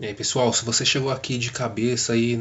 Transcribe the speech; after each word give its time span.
E 0.00 0.06
aí, 0.06 0.14
pessoal, 0.14 0.52
se 0.52 0.64
você 0.64 0.84
chegou 0.84 1.10
aqui 1.10 1.36
de 1.36 1.50
cabeça 1.50 2.12
aí, 2.12 2.40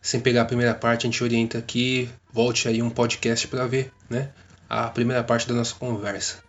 sem 0.00 0.20
pegar 0.20 0.42
a 0.42 0.44
primeira 0.44 0.72
parte, 0.72 1.06
a 1.06 1.10
gente 1.10 1.24
orienta 1.24 1.58
aqui, 1.58 2.08
volte 2.32 2.68
aí 2.68 2.80
um 2.80 2.88
podcast 2.88 3.48
para 3.48 3.66
ver, 3.66 3.90
né? 4.08 4.30
A 4.68 4.88
primeira 4.88 5.24
parte 5.24 5.48
da 5.48 5.54
nossa 5.54 5.74
conversa. 5.74 6.44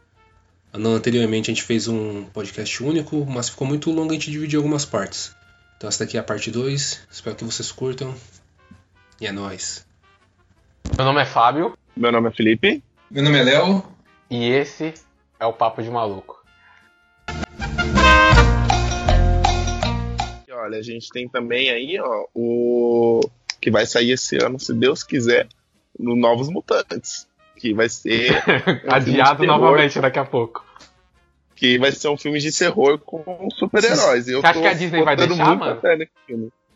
Anteriormente 0.72 1.50
a 1.50 1.54
gente 1.54 1.64
fez 1.64 1.88
um 1.88 2.26
podcast 2.26 2.84
único, 2.84 3.26
mas 3.26 3.50
ficou 3.50 3.68
muito 3.68 3.90
longo, 3.90 4.12
a 4.12 4.14
gente 4.14 4.30
dividiu 4.30 4.60
algumas 4.60 4.86
partes. 4.86 5.36
Então 5.78 5.88
essa 5.88 6.06
daqui 6.06 6.16
é 6.16 6.20
a 6.20 6.24
parte 6.24 6.52
2, 6.52 7.08
espero 7.10 7.36
que 7.36 7.44
vocês 7.44 7.72
curtam. 7.72 8.14
E 9.20 9.26
é 9.26 9.32
nóis. 9.32 9.84
Meu 10.96 11.06
nome 11.06 11.24
é 11.24 11.26
Fábio. 11.26 11.76
Meu 11.98 12.12
nome 12.12 12.30
é 12.30 12.32
Felipe. 12.32 12.84
Meu 13.10 13.24
nome 13.24 13.40
é 13.40 13.44
Léo. 13.44 13.84
E 14.30 14.48
esse 14.50 14.94
é 15.40 15.46
o 15.46 15.54
Papo 15.54 15.82
de 15.82 15.90
Maluco. 15.90 16.35
Olha, 20.66 20.80
a 20.80 20.82
gente 20.82 21.10
tem 21.10 21.28
também 21.28 21.70
aí, 21.70 22.00
ó, 22.00 22.26
o 22.34 23.22
que 23.62 23.72
vai 23.72 23.86
sair 23.86 24.12
esse 24.12 24.38
ano, 24.38 24.60
se 24.60 24.74
Deus 24.74 25.04
quiser, 25.04 25.48
no 25.98 26.16
Novos 26.16 26.50
Mutantes, 26.50 27.28
que 27.56 27.74
vai 27.74 27.88
ser 27.88 28.32
um 28.86 28.94
adiado 28.94 29.44
novamente 29.46 30.00
daqui 30.00 30.20
a 30.20 30.26
pouco. 30.26 30.66
Que 31.56 31.80
vai 31.80 31.92
ser 31.92 32.10
um 32.10 32.18
filme 32.18 32.40
de 32.40 32.56
terror 32.56 33.00
com 33.00 33.48
super-heróis. 33.52 34.26
Você 34.26 34.46
acha 34.46 34.60
que 34.60 34.68
a 34.68 34.74
Disney 34.74 35.04
vai 35.04 35.16
deixar, 35.16 35.56
mano? 35.56 35.82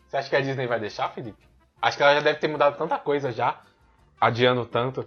Você 0.08 0.18
acha 0.18 0.30
que 0.30 0.35
a 0.35 0.41
Disney 0.41 0.68
vai 0.68 0.80
deixar, 0.80 1.10
Felipe? 1.10 1.38
Acho 1.82 1.98
que 1.98 2.04
ela 2.04 2.16
já 2.16 2.21
deve 2.21 2.40
ter 2.40 2.48
mudado 2.48 2.77
tanta 2.77 2.98
coisa 2.98 3.32
já, 3.32 3.62
adiando 4.20 4.66
tanto. 4.66 5.05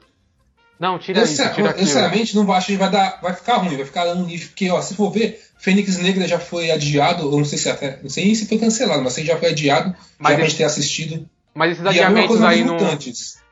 Não, 0.82 0.98
tira 0.98 1.20
eu, 1.20 1.24
isso, 1.24 1.48
tira 1.54 1.78
sinceramente 1.78 2.34
não 2.34 2.52
acho 2.52 2.66
que 2.66 2.76
vai 2.76 2.90
dar, 2.90 3.20
vai 3.22 3.32
ficar 3.32 3.58
ruim, 3.58 3.76
vai 3.76 3.84
ficar 3.84 4.04
um 4.16 4.26
nicho, 4.26 4.48
porque 4.48 4.68
ó, 4.68 4.82
se 4.82 4.96
for 4.96 5.12
ver, 5.12 5.40
Fênix 5.56 5.96
Negra 5.98 6.26
já 6.26 6.40
foi 6.40 6.72
adiado, 6.72 7.22
eu 7.22 7.38
não 7.38 7.44
sei 7.44 7.56
se 7.56 7.70
até, 7.70 8.00
não 8.02 8.10
sei 8.10 8.34
se 8.34 8.48
foi 8.48 8.58
cancelado, 8.58 9.00
mas 9.00 9.12
sei 9.12 9.24
já 9.24 9.38
foi 9.38 9.50
adiado, 9.50 9.94
mas 10.18 10.36
já 10.36 10.44
esse, 10.44 10.56
ter 10.56 10.64
assistido. 10.64 11.24
Mas 11.54 11.70
esses 11.70 11.86
adiamentos 11.86 12.42
aí 12.42 12.64
não, 12.64 12.76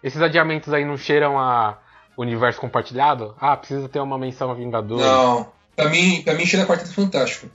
esses 0.02 0.20
adiamentos 0.20 0.74
aí 0.74 0.84
não 0.84 0.96
cheiram 0.96 1.38
a 1.38 1.78
universo 2.16 2.60
compartilhado? 2.60 3.36
Ah, 3.40 3.56
precisa 3.56 3.88
ter 3.88 4.00
uma 4.00 4.18
menção 4.18 4.50
a 4.50 4.54
Vingadores. 4.54 5.06
Não, 5.06 5.52
para 5.76 5.88
mim, 5.88 6.22
para 6.22 6.34
mim 6.34 6.44
cheira 6.44 6.66
Quarteto 6.66 6.92
Fantástico. 6.92 7.48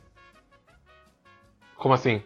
Como 1.76 1.94
assim? 1.94 2.22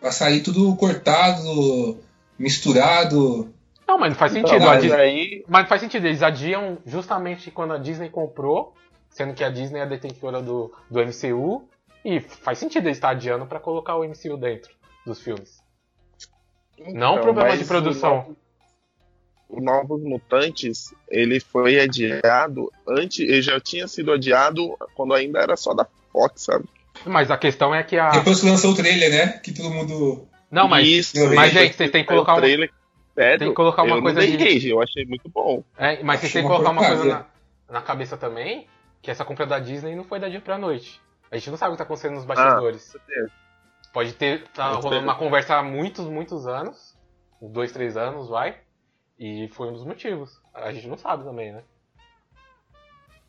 Vai 0.00 0.12
sair 0.12 0.40
tudo 0.40 0.74
cortado, 0.76 1.98
misturado. 2.38 3.52
Não, 3.88 3.96
mas 3.96 4.10
não 4.10 4.18
faz 4.18 4.36
então, 4.36 4.50
sentido. 4.50 4.66
Mas, 4.66 4.92
aí... 4.92 5.44
mas 5.48 5.62
não 5.62 5.68
faz 5.68 5.80
sentido. 5.80 6.06
Eles 6.06 6.22
adiam 6.22 6.76
justamente 6.84 7.50
quando 7.50 7.72
a 7.72 7.78
Disney 7.78 8.10
comprou, 8.10 8.74
sendo 9.08 9.32
que 9.32 9.42
a 9.42 9.48
Disney 9.48 9.80
é 9.80 9.84
a 9.84 9.86
detentora 9.86 10.42
do, 10.42 10.70
do 10.90 11.00
MCU. 11.00 11.66
E 12.04 12.20
faz 12.20 12.58
sentido 12.58 12.86
eles 12.86 12.98
estar 12.98 13.10
adiando 13.10 13.46
para 13.46 13.58
colocar 13.58 13.96
o 13.96 14.04
MCU 14.04 14.36
dentro 14.36 14.70
dos 15.06 15.20
filmes. 15.20 15.62
Então, 16.76 16.92
não 16.92 17.16
um 17.16 17.20
problema 17.22 17.56
de 17.56 17.64
produção. 17.64 18.36
O 19.48 19.60
Novos 19.60 20.02
Mutantes, 20.02 20.94
ele 21.08 21.40
foi 21.40 21.80
adiado 21.80 22.70
antes, 22.86 23.20
ele 23.20 23.40
já 23.40 23.58
tinha 23.58 23.88
sido 23.88 24.12
adiado 24.12 24.76
quando 24.94 25.14
ainda 25.14 25.40
era 25.40 25.56
só 25.56 25.72
da 25.72 25.86
Fox, 26.12 26.42
sabe? 26.42 26.66
Mas 27.06 27.30
a 27.30 27.38
questão 27.38 27.74
é 27.74 27.82
que 27.82 27.96
a. 27.98 28.10
Depois 28.10 28.40
que 28.40 28.46
lançou 28.46 28.72
o 28.72 28.76
trailer, 28.76 29.10
né? 29.10 29.38
Que 29.38 29.52
todo 29.52 29.70
mundo. 29.70 30.28
Não, 30.50 30.68
mas. 30.68 30.86
Isso, 30.86 31.34
mas, 31.34 31.52
gente, 31.52 31.74
vocês 31.74 31.90
têm 31.90 32.02
que 32.02 32.08
colocar. 32.08 32.34
O 32.34 32.40
trailer 32.40 32.70
Sério? 33.18 33.38
Tem 33.40 33.48
que 33.48 33.54
colocar 33.54 33.82
uma 33.82 33.96
eu 33.96 34.02
coisa 34.02 34.20
não 34.20 34.36
de... 34.36 34.68
eu 34.68 34.80
achei 34.80 35.04
muito 35.04 35.28
bom. 35.28 35.64
É, 35.76 36.00
mas 36.04 36.20
você 36.20 36.28
tem 36.34 36.42
que 36.42 36.48
colocar 36.48 36.70
uma 36.70 36.86
coisa 36.86 37.04
na, 37.04 37.26
na, 37.68 37.82
cabeça 37.82 38.16
também, 38.16 38.68
que 39.02 39.10
essa 39.10 39.24
compra 39.24 39.44
da 39.44 39.58
Disney 39.58 39.96
não 39.96 40.04
foi 40.04 40.20
da 40.20 40.28
dia 40.28 40.40
pra 40.40 40.56
noite. 40.56 41.00
A 41.28 41.36
gente 41.36 41.50
não 41.50 41.56
sabe 41.56 41.70
o 41.70 41.72
que 41.72 41.78
tá 41.78 41.84
acontecendo 41.84 42.14
nos 42.14 42.24
bastidores. 42.24 42.94
Ah, 42.94 43.26
Pode 43.92 44.12
ter 44.12 44.44
tá 44.54 44.70
rolando 44.70 45.02
uma 45.02 45.16
conversa 45.16 45.56
há 45.56 45.62
muitos, 45.64 46.06
muitos 46.06 46.46
anos, 46.46 46.96
dois, 47.42 47.72
três 47.72 47.96
anos, 47.96 48.28
vai, 48.28 48.54
e 49.18 49.48
foi 49.48 49.68
um 49.68 49.72
dos 49.72 49.84
motivos. 49.84 50.40
A 50.54 50.72
gente 50.72 50.86
não 50.86 50.96
sabe 50.96 51.24
também, 51.24 51.52
né? 51.52 51.62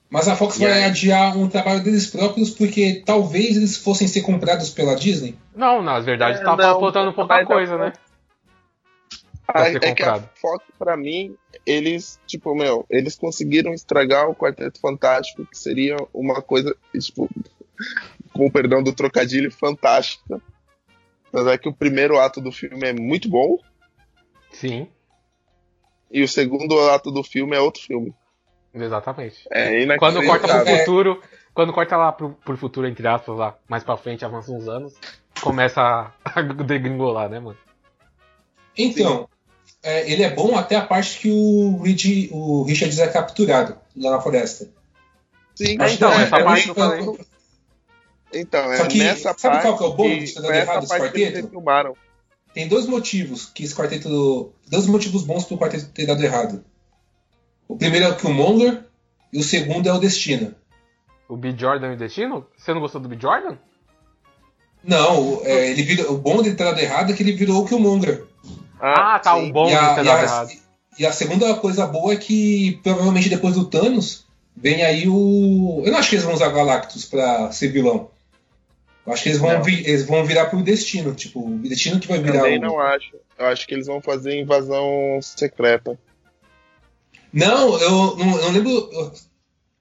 Mas 0.08 0.28
a 0.28 0.36
Fox 0.36 0.60
e 0.60 0.68
vai 0.68 0.84
adiar 0.84 1.36
um 1.36 1.50
trabalho 1.50 1.84
deles 1.84 2.08
próprios 2.08 2.52
porque 2.52 3.02
talvez 3.04 3.58
eles 3.58 3.78
fossem 3.78 4.08
ser 4.08 4.22
comprados 4.22 4.70
pela 4.70 4.96
Disney? 4.96 5.36
Não, 5.56 5.82
na 5.82 6.00
verdade 6.00 6.42
é, 6.42 6.44
tá 6.44 6.56
faltando 6.58 7.14
pouca 7.14 7.44
coisa, 7.44 7.78
né? 7.78 7.94
É 9.56 9.94
que 9.94 10.04
a 10.04 10.20
Fox, 10.36 10.64
pra 10.78 10.96
mim, 10.96 11.36
eles, 11.66 12.20
tipo, 12.28 12.54
meu, 12.54 12.86
eles 12.90 13.16
conseguiram 13.16 13.74
estragar 13.74 14.30
o 14.30 14.36
Quarteto 14.36 14.80
Fantástico, 14.80 15.46
que 15.46 15.58
seria 15.58 15.98
uma 16.14 16.42
coisa, 16.42 16.76
tipo, 17.00 17.30
com 18.34 18.46
o 18.46 18.52
perdão 18.52 18.84
do 18.84 18.94
trocadilho, 18.94 19.52
fantástica. 19.52 20.42
Mas 21.32 21.48
é 21.48 21.58
que 21.58 21.70
o 21.70 21.74
primeiro 21.74 22.20
ato 22.20 22.42
do 22.42 22.52
filme 22.52 22.88
é 22.88 22.94
muito 22.94 23.30
bom. 23.30 23.58
Sim. 24.52 24.88
E 26.12 26.24
o 26.24 26.28
segundo 26.28 26.80
ato 26.90 27.12
do 27.12 27.24
filme 27.24 27.56
é 27.56 27.60
outro 27.60 27.82
filme. 27.82 28.14
Exatamente. 28.74 29.48
É 29.52 29.98
quando 29.98 30.24
corta 30.26 30.64
pro 30.64 30.78
futuro, 30.78 31.22
quando 31.54 31.74
corta 31.74 31.98
lá 31.98 32.12
pro, 32.12 32.32
pro 32.34 32.58
futuro, 32.58 32.88
entre 32.88 33.08
aspas, 33.08 33.38
lá, 33.38 33.58
mais 33.68 33.84
pra 33.84 33.98
frente, 33.98 34.26
avança 34.26 34.52
uns 34.52 34.68
anos, 34.68 34.94
começa 35.42 35.82
a, 35.82 36.12
a 36.24 36.42
degringolar, 36.64 37.30
né, 37.30 37.40
mano? 37.40 37.58
Então, 38.78 39.28
é, 39.82 40.12
ele 40.12 40.24
é 40.24 40.30
bom 40.30 40.58
até 40.58 40.76
a 40.76 40.86
parte 40.86 41.20
que 41.20 41.32
o, 41.32 41.82
Reed, 41.82 42.30
o 42.32 42.64
Richard 42.64 43.00
é 43.02 43.08
capturado 43.08 43.78
lá 43.96 44.12
na 44.12 44.22
floresta. 44.22 44.70
Sim, 45.56 45.78
então, 45.80 46.12
é, 46.12 46.24
essa 46.24 46.38
é, 46.38 46.44
parte 46.44 46.68
eu 46.70 46.76
falei. 46.76 47.20
Então, 48.34 48.72
é 48.72 48.88
que, 48.88 49.00
nessa 49.00 49.36
sabe 49.38 49.56
parte. 49.56 49.62
qual 49.64 49.78
que 49.78 49.84
é 49.84 49.88
o 49.88 49.94
bom 49.94 50.20
de 50.20 50.34
ter 50.34 50.42
dado 50.42 50.54
errado 50.54 50.84
esse 50.84 50.98
quarteto? 50.98 51.52
Tem 52.54 52.68
dois 52.68 52.86
motivos 52.86 53.46
que 53.46 53.64
esse 53.64 53.76
quarteto. 53.76 54.54
Dois 54.68 54.86
motivos 54.88 55.24
bons 55.24 55.46
para 55.46 55.56
o 55.56 55.58
quarteto 55.58 55.88
ter 55.88 56.06
dado 56.06 56.24
errado. 56.24 56.64
O 57.68 57.76
primeiro 57.76 58.06
é 58.06 58.10
o 58.10 58.16
Killmonger 58.16 58.84
e 59.32 59.40
o 59.40 59.44
segundo 59.44 59.88
é 59.88 59.94
o 59.94 60.00
Destino. 60.00 60.56
O 61.28 61.38
B. 61.38 61.56
Jordan 61.56 61.92
e 61.92 61.94
o 61.94 61.98
Destino? 61.98 62.48
Você 62.58 62.74
não 62.74 62.82
gostou 62.82 63.00
do 63.00 63.08
B. 63.08 63.18
Jordan? 63.20 63.58
Não, 64.84 65.42
é, 65.44 65.70
ele 65.70 65.84
virou, 65.84 66.14
o 66.14 66.18
bom 66.18 66.42
de 66.42 66.54
ter 66.54 66.64
dado 66.64 66.80
errado 66.80 67.12
é 67.12 67.16
que 67.16 67.22
ele 67.22 67.34
virou 67.34 67.62
o 67.62 67.68
Killmonger. 67.68 68.26
Ah, 68.80 69.16
ah 69.16 69.20
tá, 69.20 69.36
sim. 69.36 69.42
um 69.42 69.52
bom 69.52 69.70
e 69.70 69.74
a, 69.74 70.04
e 70.04 70.10
a, 70.10 70.48
e 71.00 71.06
a 71.06 71.12
segunda 71.12 71.54
coisa 71.56 71.88
boa 71.88 72.14
é 72.14 72.18
que 72.18 72.80
provavelmente 72.84 73.30
depois 73.30 73.56
do 73.56 73.66
Thanos 73.66 74.26
vem 74.56 74.84
aí 74.84 75.08
o. 75.08 75.82
Eu 75.86 75.92
não 75.92 76.00
acho 76.00 76.10
que 76.10 76.16
eles 76.16 76.26
vão 76.26 76.34
usar 76.34 76.50
Galactus 76.50 77.06
pra 77.06 77.52
ser 77.52 77.70
vilão. 77.70 78.10
Eu 79.06 79.14
acho 79.14 79.24
que 79.24 79.30
eles 79.30 79.40
vão, 79.40 79.64
vi, 79.64 79.80
eles 79.80 80.06
vão 80.06 80.24
virar 80.24 80.48
pro 80.48 80.62
destino, 80.62 81.16
tipo, 81.16 81.40
o 81.40 81.58
destino 81.60 82.00
que 82.00 82.08
vai 82.08 82.20
virar. 82.20 82.40
Eu 82.40 82.44
também 82.44 82.60
o... 82.60 82.62
não 82.62 82.80
acho. 82.80 83.16
Eu 83.38 83.46
acho 83.48 83.66
que 83.66 83.74
eles 83.74 83.88
vão 83.88 84.02
fazer 84.02 84.40
invasão 84.40 85.20
secreta. 85.22 85.98
Não, 87.32 87.80
eu 87.80 88.16
não, 88.18 88.40
eu 88.40 88.52
lembro. 88.52 88.70
Eu 88.70 89.14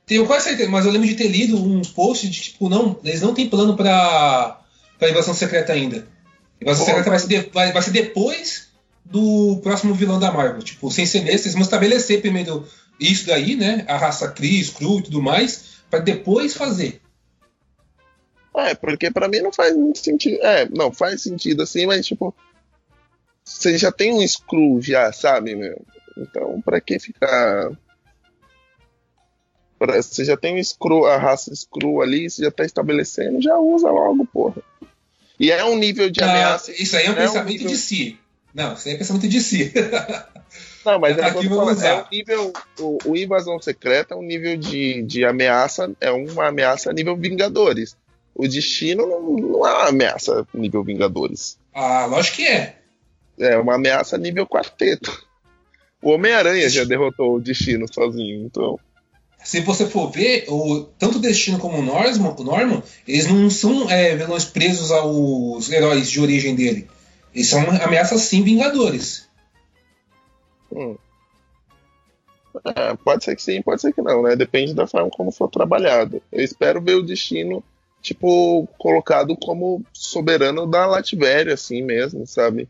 tenho 0.06 0.26
quase 0.26 0.44
certeza, 0.44 0.70
mas 0.70 0.86
eu 0.86 0.92
lembro 0.92 1.08
de 1.08 1.14
ter 1.14 1.28
lido 1.28 1.62
uns 1.62 1.88
posts 1.88 2.30
de 2.30 2.40
tipo, 2.40 2.68
não, 2.68 2.98
eles 3.04 3.20
não 3.20 3.34
têm 3.34 3.50
plano 3.50 3.76
pra, 3.76 4.60
pra 4.98 5.10
invasão 5.10 5.34
secreta 5.34 5.72
ainda. 5.72 6.06
Invasão 6.60 6.84
Pô, 6.84 6.90
secreta 6.90 7.10
vai 7.10 7.18
ser, 7.18 7.28
de, 7.28 7.50
vai, 7.50 7.72
vai 7.72 7.82
ser 7.82 7.90
depois 7.90 8.67
do 9.04 9.60
próximo 9.62 9.94
vilão 9.94 10.18
da 10.18 10.32
Marvel. 10.32 10.62
Tipo, 10.62 10.90
sem 10.90 11.06
ser 11.06 11.22
nesse, 11.22 11.44
eles 11.44 11.54
vão 11.54 11.62
estabelecer 11.62 12.20
primeiro 12.20 12.66
isso 13.00 13.26
daí, 13.26 13.56
né? 13.56 13.84
A 13.88 13.96
raça 13.96 14.28
Cris, 14.28 14.70
Cru 14.70 14.98
e 14.98 15.02
tudo 15.02 15.22
mais, 15.22 15.82
para 15.90 16.00
depois 16.00 16.54
fazer. 16.54 17.00
É, 18.54 18.74
porque 18.74 19.10
para 19.10 19.28
mim 19.28 19.40
não 19.40 19.52
faz 19.52 19.76
muito 19.76 19.98
sentido. 19.98 20.42
É, 20.42 20.68
não, 20.68 20.92
faz 20.92 21.22
sentido 21.22 21.62
assim, 21.62 21.86
mas 21.86 22.06
tipo. 22.06 22.34
Você 23.44 23.78
já 23.78 23.90
tem 23.90 24.12
um 24.12 24.26
Screw, 24.26 24.80
já, 24.82 25.10
sabe, 25.10 25.54
meu? 25.54 25.80
Então, 26.16 26.60
pra 26.60 26.80
que 26.80 26.98
ficar. 26.98 27.70
Pra, 29.78 30.02
você 30.02 30.24
já 30.24 30.36
tem 30.36 30.58
um 30.58 30.62
Screw, 30.62 31.06
a 31.06 31.16
raça 31.16 31.54
Screw 31.54 32.02
ali, 32.02 32.28
você 32.28 32.42
já 32.42 32.50
tá 32.50 32.64
estabelecendo, 32.64 33.40
já 33.40 33.56
usa 33.56 33.90
logo, 33.90 34.26
porra. 34.26 34.62
E 35.38 35.52
é 35.52 35.64
um 35.64 35.78
nível 35.78 36.10
de 36.10 36.20
ah, 36.20 36.30
ameaça. 36.30 36.72
Isso 36.72 36.96
aí 36.96 37.06
é 37.06 37.10
um 37.10 37.12
é 37.12 37.16
pensamento 37.16 37.48
um 37.48 37.52
nível... 37.52 37.68
de 37.68 37.76
si. 37.76 38.18
Não, 38.58 38.74
isso 38.74 38.88
aí 38.88 38.94
é 38.94 38.98
pensamento 38.98 39.28
de 39.28 39.40
si. 39.40 39.72
Não, 40.84 40.98
mas 40.98 41.16
é, 41.16 41.24
Aqui 41.24 41.48
falando, 41.48 41.80
é 41.80 42.02
um 42.02 42.04
nível. 42.10 42.52
O, 42.80 42.98
o, 43.04 43.16
Invasão 43.16 43.60
Secreta 43.62 44.14
é 44.14 44.16
um 44.16 44.22
nível 44.22 44.56
de, 44.56 45.02
de 45.02 45.24
ameaça, 45.24 45.88
é 46.00 46.10
uma 46.10 46.48
ameaça 46.48 46.92
nível 46.92 47.16
Vingadores. 47.16 47.96
O 48.34 48.48
Destino 48.48 49.06
não, 49.06 49.36
não 49.36 49.66
é 49.66 49.72
uma 49.72 49.88
ameaça 49.88 50.44
nível 50.52 50.82
Vingadores. 50.82 51.56
Ah, 51.72 52.06
lógico 52.06 52.38
que 52.38 52.46
é. 52.48 52.78
É 53.38 53.56
uma 53.58 53.76
ameaça 53.76 54.18
nível 54.18 54.44
quarteto. 54.44 55.24
O 56.02 56.10
Homem-Aranha 56.10 56.68
já 56.68 56.82
derrotou 56.82 57.36
o 57.36 57.40
Destino 57.40 57.86
sozinho, 57.92 58.44
então. 58.44 58.78
Se 59.44 59.60
você 59.60 59.86
for 59.86 60.10
ver, 60.10 60.46
o, 60.48 60.84
tanto 60.98 61.18
o 61.18 61.20
Destino 61.20 61.58
como 61.58 61.78
o 61.78 61.82
Norman, 61.82 62.34
o 62.36 62.44
Norman 62.44 62.82
eles 63.06 63.26
não 63.28 63.48
são 63.50 63.88
é, 63.88 64.16
vilões 64.16 64.44
presos 64.44 64.90
aos 64.90 65.70
heróis 65.70 66.10
de 66.10 66.20
origem 66.20 66.56
dele. 66.56 66.88
Eles 67.38 67.50
são 67.50 67.60
ameaças 67.70 68.22
sim 68.22 68.42
vingadores. 68.42 69.28
Hum. 70.72 70.96
É, 72.74 72.96
pode 72.96 73.22
ser 73.22 73.36
que 73.36 73.42
sim, 73.42 73.62
pode 73.62 73.80
ser 73.80 73.92
que 73.92 74.02
não, 74.02 74.24
né? 74.24 74.34
Depende 74.34 74.74
da 74.74 74.88
forma 74.88 75.08
como 75.08 75.30
for 75.30 75.48
trabalhado. 75.48 76.20
Eu 76.32 76.42
espero 76.42 76.82
ver 76.82 76.96
o 76.96 77.02
destino 77.02 77.62
tipo, 78.02 78.66
colocado 78.76 79.36
como 79.36 79.84
soberano 79.92 80.66
da 80.66 80.84
Latvéria, 80.84 81.54
assim 81.54 81.80
mesmo, 81.80 82.26
sabe? 82.26 82.68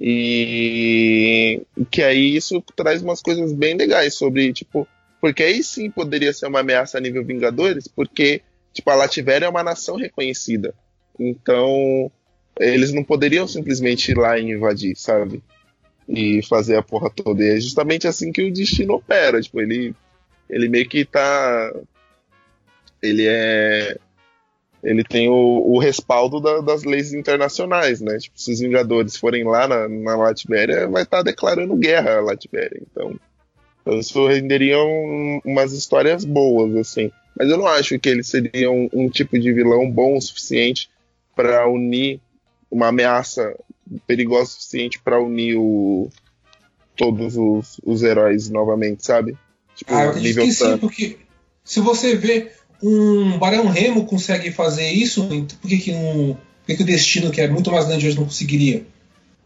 E 0.00 1.60
que 1.90 2.02
aí 2.02 2.36
isso 2.36 2.62
traz 2.74 3.02
umas 3.02 3.20
coisas 3.20 3.52
bem 3.52 3.76
legais 3.76 4.14
sobre, 4.14 4.50
tipo, 4.50 4.88
porque 5.20 5.42
aí 5.42 5.62
sim 5.62 5.90
poderia 5.90 6.32
ser 6.32 6.46
uma 6.46 6.60
ameaça 6.60 6.96
a 6.96 7.00
nível 7.02 7.22
Vingadores, 7.22 7.86
porque, 7.86 8.40
tipo, 8.72 8.88
a 8.90 8.94
Latvéria 8.94 9.44
é 9.44 9.48
uma 9.48 9.62
nação 9.62 9.96
reconhecida. 9.96 10.74
Então, 11.20 12.10
eles 12.58 12.92
não 12.92 13.04
poderiam 13.04 13.46
simplesmente 13.46 14.10
ir 14.10 14.18
lá 14.18 14.38
e 14.38 14.50
invadir, 14.50 14.96
sabe? 14.96 15.42
E 16.08 16.42
fazer 16.42 16.76
a 16.76 16.82
porra 16.82 17.10
toda. 17.10 17.42
E 17.42 17.56
é 17.56 17.60
justamente 17.60 18.06
assim 18.06 18.32
que 18.32 18.42
o 18.42 18.52
destino 18.52 18.94
opera. 18.94 19.40
Tipo, 19.40 19.60
ele, 19.60 19.94
ele 20.48 20.68
meio 20.68 20.88
que 20.88 21.04
tá. 21.04 21.72
Ele 23.02 23.26
é. 23.28 23.98
Ele 24.82 25.02
tem 25.02 25.28
o, 25.28 25.34
o 25.34 25.78
respaldo 25.78 26.40
da, 26.40 26.60
das 26.60 26.84
leis 26.84 27.12
internacionais, 27.12 28.00
né? 28.00 28.18
Tipo, 28.18 28.40
se 28.40 28.52
os 28.52 28.60
Vingadores 28.60 29.16
forem 29.16 29.42
lá 29.42 29.66
na, 29.66 29.88
na 29.88 30.16
Latvéria, 30.16 30.86
vai 30.86 31.02
estar 31.02 31.18
tá 31.18 31.22
declarando 31.24 31.74
guerra 31.74 32.18
à 32.18 32.20
Latvéria. 32.20 32.80
Então, 32.82 33.18
então, 33.86 34.00
isso 34.00 34.26
renderia 34.26 34.78
um, 34.82 35.40
umas 35.44 35.72
histórias 35.72 36.24
boas, 36.24 36.74
assim. 36.76 37.10
Mas 37.38 37.48
eu 37.48 37.56
não 37.56 37.68
acho 37.68 37.98
que 38.00 38.08
eles 38.08 38.26
seriam 38.26 38.74
um, 38.74 39.04
um 39.04 39.08
tipo 39.08 39.38
de 39.38 39.52
vilão 39.52 39.88
bom 39.88 40.16
o 40.16 40.20
suficiente 40.20 40.88
para 41.36 41.68
unir 41.68 42.20
uma 42.70 42.88
ameaça 42.88 43.54
perigosa 44.06 44.44
o 44.44 44.46
suficiente 44.46 45.00
para 45.00 45.22
unir 45.22 45.56
o, 45.56 46.08
todos 46.96 47.36
os, 47.36 47.80
os 47.84 48.02
heróis 48.02 48.50
novamente, 48.50 49.04
sabe? 49.04 49.36
Tipo, 49.74 49.94
ah, 49.94 50.04
eu 50.04 50.10
acredito 50.10 50.40
que 50.40 50.52
sim, 50.52 50.78
porque 50.78 51.18
se 51.62 51.80
você 51.80 52.16
vê 52.16 52.52
um 52.82 53.38
Barão 53.38 53.66
Remo 53.66 54.06
consegue 54.06 54.50
fazer 54.50 54.90
isso, 54.90 55.24
então 55.30 55.58
por 55.60 55.68
que, 55.68 55.78
que, 55.78 55.92
um, 55.92 56.34
por 56.34 56.66
que, 56.66 56.76
que 56.76 56.82
o 56.82 56.86
Destino, 56.86 57.30
que 57.30 57.40
é 57.40 57.48
muito 57.48 57.70
mais 57.70 57.86
grande 57.86 58.06
hoje, 58.06 58.16
não 58.16 58.24
conseguiria? 58.24 58.86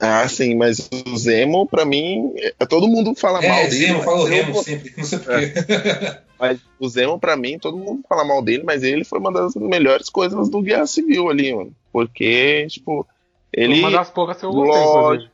Ah, 0.01 0.27
sim, 0.27 0.55
mas 0.55 0.89
o 1.07 1.17
Zemo, 1.19 1.67
pra 1.67 1.85
mim, 1.85 2.33
é, 2.59 2.65
todo 2.65 2.89
mundo 2.89 3.15
fala 3.15 3.45
é, 3.45 3.49
mal 3.49 3.63
dele. 3.65 3.87
Zemo, 3.87 4.03
fala 4.03 4.21
o 4.21 4.25
Remo 4.25 4.63
sempre, 4.63 4.95
não 4.97 5.05
sei 5.05 5.19
porquê. 5.19 5.53
É. 5.59 6.23
mas 6.41 6.61
o 6.79 6.89
Zemo, 6.89 7.21
pra 7.21 7.37
mim, 7.37 7.59
todo 7.59 7.77
mundo 7.77 8.03
fala 8.09 8.25
mal 8.25 8.41
dele, 8.41 8.63
mas 8.65 8.83
ele 8.83 9.05
foi 9.05 9.19
uma 9.19 9.31
das 9.31 9.55
melhores 9.55 10.09
coisas 10.09 10.49
do 10.49 10.63
Guerra 10.63 10.87
Civil 10.87 11.29
ali, 11.29 11.55
mano. 11.55 11.75
Porque, 11.93 12.67
tipo, 12.69 13.07
ele. 13.53 13.81
Uma 13.81 13.91
das 13.91 14.11
poucas 14.11 14.39
que 14.39 14.47
eu 14.47 14.53
gostei, 14.53 15.29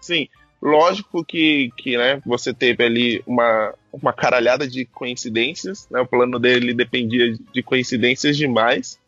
Sim, 0.00 0.28
lógico 0.60 1.24
que, 1.24 1.70
que 1.76 1.96
né, 1.96 2.20
você 2.26 2.52
teve 2.52 2.84
ali 2.84 3.22
uma, 3.24 3.72
uma 3.92 4.12
caralhada 4.12 4.66
de 4.66 4.84
coincidências, 4.84 5.86
né? 5.88 6.00
O 6.00 6.06
plano 6.06 6.40
dele 6.40 6.74
dependia 6.74 7.32
de 7.52 7.62
coincidências 7.62 8.36
demais 8.36 8.98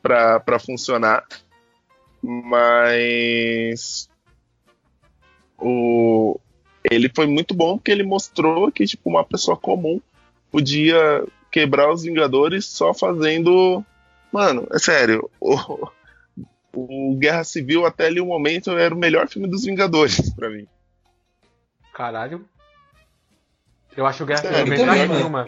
para 0.00 0.60
funcionar 0.60 1.24
mas 2.22 4.08
o 5.58 6.38
ele 6.84 7.10
foi 7.14 7.26
muito 7.26 7.54
bom 7.54 7.76
porque 7.76 7.90
ele 7.90 8.02
mostrou 8.02 8.70
que 8.70 8.86
tipo 8.86 9.08
uma 9.10 9.24
pessoa 9.24 9.56
comum 9.56 10.00
podia 10.50 11.24
quebrar 11.50 11.92
os 11.92 12.02
Vingadores 12.02 12.64
só 12.64 12.94
fazendo 12.94 13.84
mano 14.32 14.66
é 14.72 14.78
sério 14.78 15.30
o, 15.40 15.88
o 16.74 17.16
Guerra 17.16 17.44
Civil 17.44 17.84
até 17.86 18.06
ali 18.06 18.20
o 18.20 18.26
momento 18.26 18.70
era 18.70 18.94
o 18.94 18.98
melhor 18.98 19.28
filme 19.28 19.48
dos 19.48 19.64
Vingadores 19.64 20.32
para 20.34 20.50
mim. 20.50 20.66
Caralho. 21.92 22.48
Eu 23.96 24.06
acho 24.06 24.22
o 24.22 24.26
Guerra 24.26 24.42
Civil 24.42 24.66
melhor 24.66 25.08
nenhuma 25.08 25.46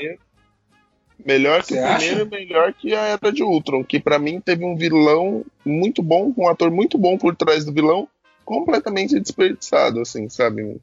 Melhor 1.25 1.63
que 1.63 1.75
Você 1.75 1.81
o 1.81 1.97
primeiro 1.97 2.21
e 2.23 2.31
melhor 2.31 2.73
que 2.73 2.95
a 2.95 3.07
Era 3.07 3.33
de 3.33 3.43
Ultron, 3.43 3.85
que 3.85 4.01
para 4.01 4.19
mim 4.19 4.41
teve 4.41 4.65
um 4.65 4.77
vilão 4.77 5.45
muito 5.65 6.03
bom, 6.03 6.33
um 6.37 6.49
ator 6.49 6.71
muito 6.71 6.97
bom 6.97 7.17
por 7.17 7.35
trás 7.37 7.65
do 7.65 7.73
vilão, 7.73 8.09
completamente 8.45 9.19
desperdiçado, 9.19 10.01
assim, 10.01 10.29
sabe? 10.29 10.81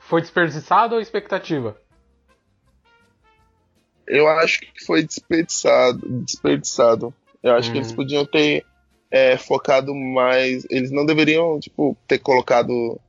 Foi 0.00 0.20
desperdiçado 0.20 0.94
ou 0.94 1.00
expectativa? 1.00 1.76
Eu 4.06 4.28
acho 4.28 4.60
que 4.60 4.84
foi 4.84 5.02
desperdiçado. 5.02 6.00
desperdiçado. 6.22 7.14
Eu 7.42 7.54
acho 7.54 7.72
que 7.72 7.78
eles 7.78 7.90
uhum. 7.90 7.96
podiam 7.96 8.24
ter 8.24 8.64
é, 9.10 9.36
focado 9.36 9.94
mais. 9.94 10.64
Eles 10.70 10.92
não 10.92 11.04
deveriam, 11.04 11.58
tipo, 11.58 11.96
ter 12.06 12.18
colocado 12.18 13.00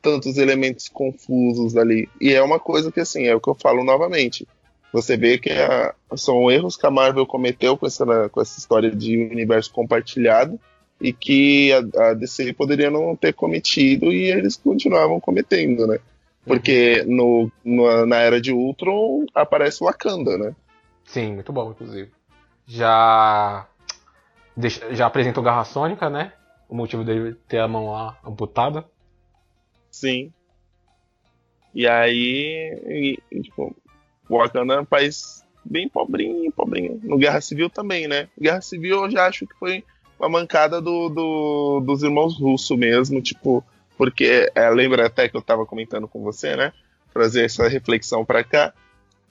tantos 0.00 0.38
elementos 0.38 0.88
confusos 0.88 1.76
ali. 1.76 2.08
E 2.20 2.32
é 2.32 2.40
uma 2.42 2.60
coisa 2.60 2.92
que, 2.92 3.00
assim, 3.00 3.24
é 3.24 3.34
o 3.34 3.40
que 3.40 3.48
eu 3.48 3.54
falo 3.54 3.82
novamente 3.82 4.46
você 4.92 5.16
vê 5.16 5.38
que 5.38 5.50
a, 5.50 5.94
são 6.16 6.50
erros 6.50 6.76
que 6.76 6.86
a 6.86 6.90
Marvel 6.90 7.26
cometeu 7.26 7.76
com 7.76 7.86
essa, 7.86 8.28
com 8.28 8.40
essa 8.40 8.58
história 8.58 8.90
de 8.90 9.16
universo 9.30 9.72
compartilhado 9.72 10.58
e 11.00 11.12
que 11.12 11.72
a, 11.72 12.10
a 12.10 12.14
DC 12.14 12.52
poderia 12.54 12.90
não 12.90 13.14
ter 13.14 13.32
cometido 13.32 14.12
e 14.12 14.30
eles 14.30 14.56
continuavam 14.56 15.20
cometendo, 15.20 15.86
né? 15.86 15.98
Porque 16.44 17.04
no, 17.06 17.50
no, 17.64 18.06
na 18.06 18.16
era 18.16 18.40
de 18.40 18.52
Ultron 18.52 19.26
aparece 19.34 19.82
Wakanda, 19.82 20.38
né? 20.38 20.54
Sim, 21.04 21.34
muito 21.34 21.52
bom, 21.52 21.72
inclusive. 21.72 22.10
Já 22.66 23.66
já 24.92 25.06
apresentou 25.06 25.42
Garra 25.42 25.64
Sônica, 25.64 26.08
né? 26.08 26.32
O 26.68 26.74
motivo 26.74 27.04
dele 27.04 27.34
ter 27.46 27.58
a 27.58 27.68
mão 27.68 27.90
lá 27.90 28.18
amputada. 28.24 28.84
Sim. 29.90 30.32
E 31.74 31.86
aí, 31.86 33.20
e, 33.30 33.42
tipo, 33.42 33.76
Wakanda 34.28 34.74
é 34.74 34.80
um 34.80 34.84
país 34.84 35.44
bem 35.64 35.88
pobrinho, 35.88 36.50
pobrinho. 36.52 37.00
No 37.02 37.18
Guerra 37.18 37.40
Civil 37.40 37.68
também, 37.68 38.06
né? 38.06 38.28
Guerra 38.40 38.60
Civil 38.60 39.04
eu 39.04 39.10
já 39.10 39.26
acho 39.26 39.46
que 39.46 39.54
foi 39.58 39.84
uma 40.18 40.28
mancada 40.28 40.80
do, 40.80 41.08
do 41.08 41.80
dos 41.84 42.02
irmãos 42.02 42.38
russos 42.38 42.76
mesmo, 42.76 43.20
tipo, 43.20 43.62
porque 43.96 44.50
é, 44.54 44.68
lembra 44.70 45.06
até 45.06 45.28
que 45.28 45.36
eu 45.36 45.42
tava 45.42 45.66
comentando 45.66 46.08
com 46.08 46.22
você, 46.22 46.56
né? 46.56 46.72
Trazer 47.12 47.44
essa 47.44 47.68
reflexão 47.68 48.24
para 48.24 48.44
cá. 48.44 48.72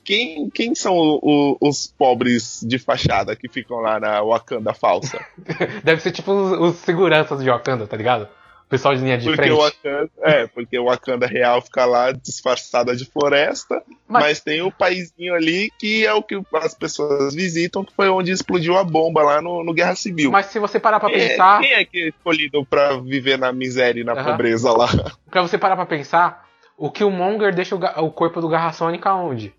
Quem, 0.04 0.50
quem 0.52 0.76
são 0.76 0.96
o, 0.96 1.20
o, 1.24 1.70
os 1.70 1.88
pobres 1.88 2.64
de 2.64 2.78
fachada 2.78 3.36
que 3.36 3.50
ficam 3.50 3.78
lá 3.78 4.00
na 4.00 4.22
Wakanda 4.22 4.74
falsa? 4.74 5.20
Deve 5.84 6.02
ser 6.02 6.12
tipo 6.12 6.32
os, 6.32 6.60
os 6.60 6.76
seguranças 6.78 7.42
de 7.42 7.50
Wakanda, 7.50 7.88
tá 7.88 7.98
ligado? 7.98 8.28
O 8.66 8.68
pessoal 8.68 8.96
de 8.96 9.02
linha 9.02 9.18
de 9.18 9.26
porque 9.26 9.44
frente. 9.44 9.56
Wakanda, 9.56 10.12
é, 10.24 10.48
porque 10.48 10.80
o 10.80 10.86
Wakanda 10.86 11.28
real 11.28 11.62
fica 11.62 11.86
lá 11.86 12.12
disfarçada 12.12 12.96
de 12.96 13.06
floresta, 13.06 13.84
mas... 14.08 14.24
mas... 14.24 14.40
tem 14.40 14.64
o 14.64 14.72
paizinho 14.72 15.36
ali 15.36 15.72
que 15.78 16.04
é 16.04 16.12
o 16.14 16.24
que 16.24 16.42
as 16.56 16.74
pessoas 16.74 17.36
visitam, 17.36 17.84
que 17.86 17.94
foi 17.94 18.10
onde 18.10 18.32
explodiu 18.32 18.76
a 18.76 18.84
bomba 18.84 19.22
lá 19.22 19.40
no, 19.40 19.64
no 19.64 19.72
Guerra 19.72 19.96
Civil. 19.96 20.32
Mas 20.32 20.48
se 20.48 20.58
você 20.58 20.80
parar 20.80 21.00
pra 21.00 21.12
é, 21.12 21.14
pensar. 21.14 21.62
Quem 21.62 21.74
é 21.74 21.86
que 21.86 22.06
é 22.06 22.08
escolhido 22.08 22.66
pra 22.66 22.98
viver 22.98 23.38
na 23.38 23.54
miséria 23.54 24.02
e 24.02 24.04
na 24.04 24.16
uhum. 24.16 24.24
pobreza 24.24 24.72
lá? 24.72 24.88
Pra 25.30 25.42
você 25.42 25.58
parar 25.58 25.76
pra 25.76 25.86
pensar, 25.86 26.48
o 26.78 26.90
que 26.90 27.04
o 27.04 27.12
Monger 27.12 27.54
deixa 27.54 27.76
o, 27.76 28.06
o 28.06 28.12
corpo 28.12 28.40
do 28.40 28.48
Garra 28.48 28.72
Sônica 28.72 29.14
onde? 29.14 29.54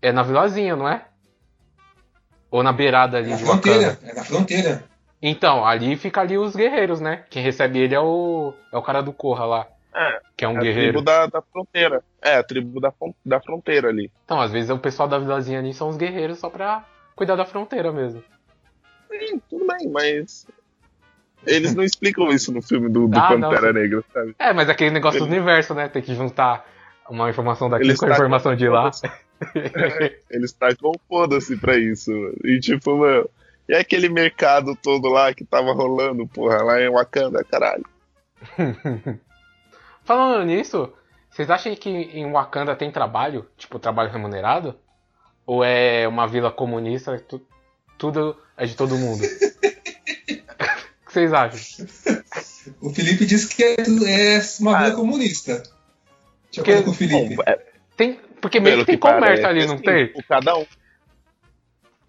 É 0.00 0.12
na 0.12 0.22
vilazinha, 0.22 0.76
não 0.76 0.88
é? 0.88 1.04
Ou 2.50 2.62
na 2.62 2.72
beirada 2.72 3.18
ali 3.18 3.28
é 3.28 3.32
na 3.32 3.38
fronteira, 3.38 3.90
Wakanda? 3.90 4.10
É 4.10 4.14
na 4.14 4.24
fronteira. 4.24 4.84
Então, 5.20 5.66
ali 5.66 5.96
fica 5.96 6.20
ali 6.20 6.38
os 6.38 6.54
guerreiros, 6.54 7.00
né? 7.00 7.24
Quem 7.28 7.42
recebe 7.42 7.80
ele 7.80 7.94
é 7.94 8.00
o, 8.00 8.54
é 8.72 8.76
o 8.76 8.82
cara 8.82 9.02
do 9.02 9.12
Corra 9.12 9.44
lá. 9.44 9.66
É, 9.94 10.20
que 10.36 10.44
é 10.44 10.48
um 10.48 10.58
é 10.58 10.60
guerreiro. 10.60 11.00
A 11.00 11.02
tribo 11.02 11.02
da, 11.02 11.26
da 11.26 11.42
fronteira. 11.42 12.02
É, 12.22 12.36
a 12.36 12.42
tribo 12.42 12.80
da, 12.80 12.92
da 13.24 13.40
fronteira 13.40 13.88
ali. 13.88 14.12
Então, 14.24 14.40
às 14.40 14.52
vezes 14.52 14.70
o 14.70 14.78
pessoal 14.78 15.08
da 15.08 15.18
vilazinha 15.18 15.58
ali 15.58 15.74
são 15.74 15.88
os 15.88 15.96
guerreiros 15.96 16.38
só 16.38 16.48
pra 16.48 16.84
cuidar 17.16 17.34
da 17.34 17.44
fronteira 17.44 17.90
mesmo. 17.90 18.22
Sim, 19.10 19.40
tudo 19.50 19.66
bem, 19.66 19.88
mas. 19.88 20.46
Eles 21.46 21.74
não 21.74 21.82
explicam 21.82 22.28
isso 22.28 22.52
no 22.52 22.60
filme 22.60 22.88
do, 22.88 23.08
do 23.08 23.18
ah, 23.18 23.28
Pantera 23.28 23.72
não. 23.72 23.80
Negra, 23.80 24.04
sabe? 24.12 24.34
É, 24.38 24.52
mas 24.52 24.68
é 24.68 24.72
aquele 24.72 24.90
negócio 24.90 25.18
Eles... 25.18 25.28
do 25.28 25.34
universo, 25.34 25.74
né? 25.74 25.88
Tem 25.88 26.02
que 26.02 26.14
juntar 26.14 26.64
uma 27.08 27.30
informação 27.30 27.70
daqui 27.70 27.84
Eles 27.84 27.98
com 27.98 28.06
a 28.06 28.10
informação 28.10 28.54
de 28.54 28.68
lá. 28.68 28.90
é, 29.54 30.18
eles 30.30 30.52
tacam 30.52 30.92
foda-se 31.08 31.56
pra 31.56 31.76
isso. 31.76 32.12
E 32.44 32.60
tipo, 32.60 32.96
meu 32.96 33.30
e 33.68 33.74
aquele 33.74 34.08
mercado 34.08 34.74
todo 34.74 35.08
lá 35.08 35.34
que 35.34 35.44
tava 35.44 35.72
rolando, 35.72 36.26
porra, 36.26 36.62
lá 36.62 36.80
em 36.80 36.90
Wakanda, 36.90 37.44
caralho. 37.44 37.84
Falando 40.04 40.46
nisso, 40.46 40.92
vocês 41.28 41.50
acham 41.50 41.74
que 41.76 41.90
em 41.90 42.32
Wakanda 42.32 42.74
tem 42.74 42.90
trabalho? 42.90 43.46
Tipo, 43.56 43.78
trabalho 43.78 44.10
remunerado? 44.10 44.74
Ou 45.44 45.62
é 45.62 46.08
uma 46.08 46.26
vila 46.26 46.50
comunista, 46.50 47.18
tu, 47.28 47.46
tudo 47.98 48.36
é 48.56 48.64
de 48.64 48.74
todo 48.74 48.96
mundo? 48.96 49.22
o 50.32 51.06
que 51.06 51.12
vocês 51.12 51.32
acham? 51.32 51.86
O 52.80 52.90
Felipe 52.90 53.26
disse 53.26 53.54
que 53.54 53.62
é, 53.62 53.76
é 53.80 54.40
uma 54.60 54.78
vila 54.78 54.88
ah, 54.88 54.96
comunista. 54.96 55.62
Deixa 56.50 56.60
eu 56.60 56.64
falar 56.64 56.82
com 56.82 56.90
o 56.90 56.94
Felipe. 56.94 57.36
Bom, 57.36 57.42
é, 57.46 57.58
tem, 57.96 58.18
porque 58.40 58.60
mesmo 58.60 58.80
que 58.80 58.92
tem 58.92 58.98
comércio 58.98 59.46
ali, 59.46 59.66
não 59.66 59.74
assim, 59.74 59.84
tem? 59.84 60.12
Cada 60.26 60.56
um, 60.56 60.66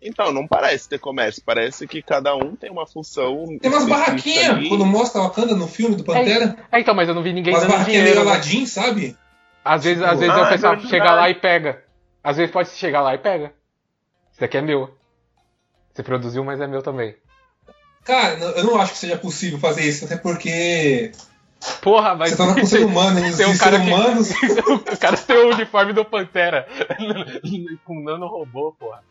então, 0.01 0.31
não 0.31 0.47
parece 0.47 0.87
ter 0.87 0.99
comércio, 0.99 1.41
parece 1.45 1.87
que 1.87 2.01
cada 2.01 2.35
um 2.35 2.55
tem 2.55 2.71
uma 2.71 2.87
função. 2.87 3.57
Tem 3.59 3.69
umas 3.69 3.85
barraquinhas, 3.85 4.49
ali. 4.49 4.69
quando 4.69 4.85
mostra 4.85 5.21
a 5.21 5.25
Wakanda 5.25 5.55
no 5.55 5.67
filme 5.67 5.95
do 5.95 6.03
Pantera. 6.03 6.55
É, 6.71 6.77
é, 6.77 6.81
então, 6.81 6.93
mas 6.93 7.09
eu 7.09 7.15
não 7.15 7.21
vi 7.21 7.33
ninguém 7.33 7.53
umas 7.53 7.67
dando 7.67 7.85
dinheiro. 7.85 8.05
meio 8.05 8.15
né? 8.15 8.21
Aladdin, 8.21 8.65
sabe? 8.65 9.17
Às 9.63 9.83
vezes, 9.83 10.01
às 10.01 10.19
vezes 10.19 10.33
ah, 10.33 10.43
o 10.43 10.49
pessoal 10.49 10.73
é 10.75 10.79
chega 10.79 11.13
lá 11.13 11.29
e 11.29 11.35
pega. 11.35 11.83
Às 12.23 12.37
vezes 12.37 12.51
pode 12.51 12.69
chegar 12.69 13.01
lá 13.01 13.13
e 13.13 13.17
pega. 13.17 13.53
Isso 14.31 14.43
aqui 14.43 14.57
é 14.57 14.61
meu. 14.61 14.89
Você 15.93 16.01
produziu, 16.01 16.43
mas 16.45 16.61
é 16.61 16.67
meu 16.67 16.81
também. 16.81 17.15
Cara, 18.05 18.39
eu 18.39 18.63
não 18.63 18.79
acho 18.79 18.93
que 18.93 18.99
seja 18.99 19.17
possível 19.17 19.59
fazer 19.59 19.83
isso, 19.83 20.05
até 20.05 20.15
porque. 20.15 21.11
Porra, 21.81 22.15
mas. 22.15 22.31
Você 22.31 22.37
tá 22.37 22.53
com 22.53 22.65
ser 22.65 22.85
humano, 22.85 23.19
tem 23.35 23.45
um 23.45 23.57
cara 23.57 23.77
humanos. 23.77 24.31
Que... 24.31 24.45
o 24.71 24.97
cara 24.97 25.17
tem 25.17 25.37
o 25.37 25.53
uniforme 25.53 25.93
do 25.93 26.05
Pantera 26.05 26.67
com 27.83 28.01
nano 28.01 28.27
robô, 28.27 28.73
porra. 28.79 29.03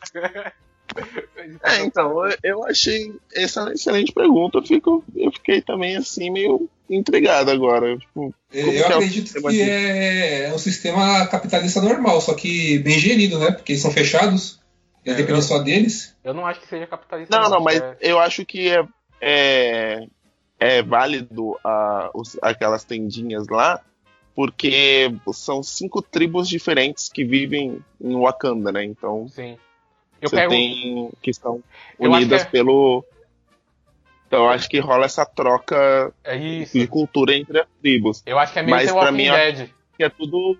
É, 1.62 1.80
então, 1.80 2.14
eu 2.42 2.64
achei 2.64 3.14
essa 3.34 3.62
uma 3.62 3.72
excelente 3.72 4.12
pergunta. 4.12 4.58
Eu, 4.58 4.62
fico, 4.62 5.04
eu 5.14 5.30
fiquei 5.32 5.62
também 5.62 5.96
assim, 5.96 6.30
meio 6.30 6.68
intrigado 6.88 7.50
agora. 7.50 7.96
Tipo, 7.96 8.34
eu 8.52 8.72
é 8.72 8.86
acredito 8.86 9.32
que, 9.32 9.40
que 9.40 9.62
é 9.62 10.52
um 10.54 10.58
sistema 10.58 11.26
capitalista 11.26 11.80
normal, 11.80 12.20
só 12.20 12.34
que 12.34 12.78
bem 12.80 12.98
gerido, 12.98 13.38
né? 13.38 13.52
Porque 13.52 13.72
eles 13.72 13.82
são 13.82 13.90
fechados, 13.90 14.60
é, 15.04 15.14
depende 15.14 15.42
só 15.42 15.58
deles. 15.58 16.16
Eu 16.24 16.34
não 16.34 16.46
acho 16.46 16.60
que 16.60 16.68
seja 16.68 16.86
capitalista. 16.86 17.34
Não, 17.34 17.44
não, 17.44 17.58
não 17.58 17.64
mas 17.64 17.80
é... 17.80 17.96
eu 18.00 18.18
acho 18.18 18.44
que 18.44 18.68
é, 18.68 18.86
é, 19.20 20.06
é 20.58 20.82
válido 20.82 21.58
a, 21.64 22.10
os, 22.14 22.36
aquelas 22.42 22.84
tendinhas 22.84 23.46
lá, 23.48 23.80
porque 24.34 25.12
são 25.32 25.62
cinco 25.62 26.00
tribos 26.00 26.48
diferentes 26.48 27.08
que 27.08 27.24
vivem 27.24 27.82
em 28.00 28.16
Wakanda, 28.16 28.72
né? 28.72 28.84
Então. 28.84 29.28
Sim. 29.28 29.58
Eu 30.20 30.28
você 30.28 30.36
pego... 30.36 30.50
tem 30.50 31.10
que 31.22 31.30
estão 31.30 31.62
unidas 31.98 32.42
que 32.42 32.48
é... 32.48 32.50
pelo. 32.50 33.04
Então 34.26 34.40
eu 34.40 34.48
acho 34.50 34.68
que 34.68 34.78
rola 34.78 35.06
essa 35.06 35.24
troca 35.24 36.12
é 36.22 36.36
de 36.36 36.86
cultura 36.86 37.34
entre 37.34 37.60
as 37.60 37.66
tribos. 37.80 38.22
Eu 38.26 38.38
acho 38.38 38.52
que 38.52 38.58
é 38.58 38.62
meio 38.62 38.76
Mas 38.76 38.92
pra 38.92 39.10
mim 39.10 39.30
Dead. 39.30 39.70
que 39.96 40.04
é 40.04 40.08
tudo. 40.08 40.58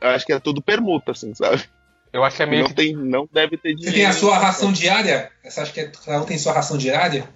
Eu 0.00 0.10
acho 0.10 0.26
que 0.26 0.32
é 0.32 0.38
tudo 0.38 0.60
permuta, 0.60 1.12
assim, 1.12 1.34
sabe? 1.34 1.64
Eu 2.12 2.24
acho 2.24 2.36
que 2.36 2.42
é 2.42 2.46
meio. 2.46 2.64
Não, 2.64 2.70
tem, 2.70 2.94
não 2.94 3.28
deve 3.30 3.56
ter 3.56 3.74
dinheiro. 3.74 3.90
Você 3.90 3.96
tem 3.96 4.06
a 4.06 4.12
sua 4.12 4.38
ração 4.38 4.72
diária? 4.72 5.30
Você 5.42 5.60
acha 5.60 5.72
que 5.72 5.80
é, 5.80 5.92
cada 6.04 6.22
um 6.22 6.24
tem 6.24 6.38
sua 6.38 6.52
ração 6.52 6.76
diária? 6.76 7.28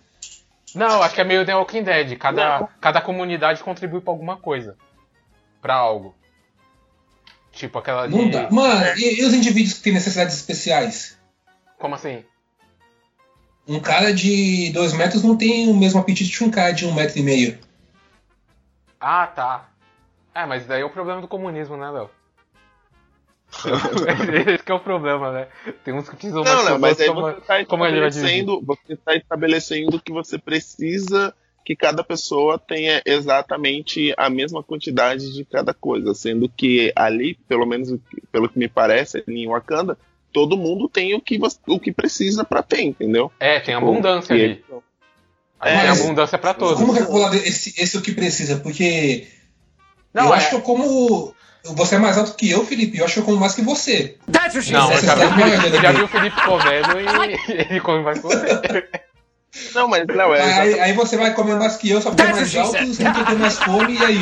Não, 0.75 0.89
eu 0.89 1.03
acho 1.03 1.15
que 1.15 1.21
é 1.21 1.25
meio 1.25 1.45
The 1.45 1.55
Walking 1.55 1.83
Dead. 1.83 2.17
Cada, 2.19 2.69
cada 2.81 3.01
comunidade 3.01 3.63
contribui 3.63 4.01
pra 4.01 4.13
alguma 4.13 4.37
coisa. 4.37 4.77
Pra 5.61 5.75
algo. 5.75 6.15
Tipo 7.53 7.79
aquela 7.79 8.07
de... 8.07 8.17
Não 8.17 8.31
dá. 8.31 8.51
Mano, 8.51 8.85
e, 8.97 9.21
e 9.21 9.25
os 9.25 9.35
indivíduos 9.35 9.75
que 9.75 9.83
têm 9.83 9.93
necessidades 9.93 10.35
especiais? 10.35 11.19
Como 11.83 11.97
assim? 11.97 12.23
Um 13.67 13.81
cara 13.81 14.15
de 14.15 14.71
2 14.73 14.93
metros 14.93 15.25
não 15.25 15.37
tem 15.37 15.69
o 15.69 15.75
mesmo 15.75 15.99
apetite 15.99 16.31
de 16.31 16.45
um 16.45 16.49
cara 16.49 16.71
de 16.71 16.87
1,5 16.87 16.93
um 16.93 16.95
metro 16.95 17.19
e 17.19 17.23
meio. 17.25 17.59
Ah, 19.01 19.27
tá. 19.27 19.69
É, 20.33 20.47
mas 20.47 20.65
daí 20.65 20.83
é 20.83 20.85
o 20.85 20.91
problema 20.91 21.21
do 21.21 21.27
comunismo, 21.27 21.77
né, 21.77 21.91
Léo? 21.91 22.09
Esse 24.55 24.71
é 24.71 24.75
o 24.75 24.79
problema, 24.79 25.33
né? 25.33 25.49
Tem 25.85 25.93
uns 25.93 26.09
que 26.09 26.15
precisam 26.15 26.45
não, 26.45 26.65
não, 26.65 26.79
mas 26.79 27.01
aí 27.01 27.09
como, 27.09 27.23
você 27.23 27.39
está 27.39 27.61
estabelecendo, 27.61 28.63
você 28.65 28.93
está 28.93 29.17
estabelecendo 29.17 30.01
que 30.01 30.13
você 30.13 30.39
precisa 30.39 31.35
que 31.65 31.75
cada 31.75 32.05
pessoa 32.05 32.61
tenha 32.61 33.03
exatamente 33.05 34.15
a 34.17 34.31
mesma 34.31 34.63
quantidade 34.63 35.33
de 35.35 35.45
cada 35.45 35.75
coisa, 35.75 36.15
sendo 36.15 36.49
que 36.49 36.93
ali, 36.95 37.35
pelo 37.49 37.67
menos 37.67 37.93
pelo 38.31 38.49
que 38.49 38.59
me 38.59 38.69
parece, 38.69 39.25
em 39.27 39.49
Wakanda, 39.49 39.99
todo 40.33 40.57
mundo 40.57 40.89
tem 40.89 41.15
o 41.15 41.21
que, 41.21 41.39
o 41.67 41.79
que 41.79 41.93
precisa 41.93 42.45
para 42.45 42.63
ter, 42.63 42.83
entendeu? 42.83 43.31
É, 43.39 43.61
tem 43.61 43.75
abundância 43.75 44.35
ali. 44.35 44.65
É, 45.61 45.81
tem 45.81 45.91
abundância 45.91 46.39
para 46.39 46.55
todos. 46.55 46.81
Como 46.81 46.95
calcular 46.95 47.35
esse, 47.35 47.81
esse 47.81 47.97
o 47.97 48.03
que 48.03 48.13
precisa? 48.13 48.57
Porque 48.57 49.29
não, 50.13 50.27
eu 50.27 50.35
é... 50.35 50.37
acho 50.37 50.51
que 50.51 50.55
eu 50.57 50.63
como. 50.63 51.35
Você 51.65 51.95
é 51.95 51.99
mais 51.99 52.19
alto 52.19 52.35
que 52.35 52.51
eu, 52.51 52.67
Felipe. 52.67 52.99
Eu 52.99 53.05
acho 53.05 53.15
que 53.15 53.21
eu 53.21 53.25
como 53.25 53.39
mais 53.39 53.55
que 53.55 53.63
você. 53.63 54.17
Não, 54.27 54.45
eu 54.45 54.61
já, 55.01 55.15
vi, 55.15 55.83
já 55.83 55.93
vi 55.93 56.03
o 56.03 56.09
Felipe 56.09 56.43
comendo 56.43 57.01
e 57.01 57.37
ele 57.71 57.81
come 57.81 58.03
mais 58.03 58.19
que 58.19 58.27
você. 58.27 58.89
Não, 59.75 59.87
mas 59.87 60.07
não, 60.07 60.35
é. 60.35 60.61
Aí, 60.61 60.81
aí, 60.81 60.93
você 60.95 61.15
vai 61.15 61.35
comer 61.35 61.57
mais 61.57 61.77
que 61.77 61.91
eu, 61.91 62.01
só 62.01 62.09
porque 62.09 62.23
é 62.23 62.33
mais 62.33 62.57
alto, 62.57 62.87
você 62.87 63.05
não 63.05 63.13
tem 63.13 63.37
mais 63.37 63.59
fome, 63.59 63.99
e 63.99 64.03
aí? 64.03 64.19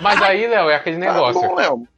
Mas 0.00 0.22
aí, 0.22 0.46
Léo, 0.46 0.70
é 0.70 0.76
aquele 0.76 0.96
negócio. 0.96 1.40
Tá 1.40 1.48
bom, 1.48 1.54
Léo. 1.56 1.88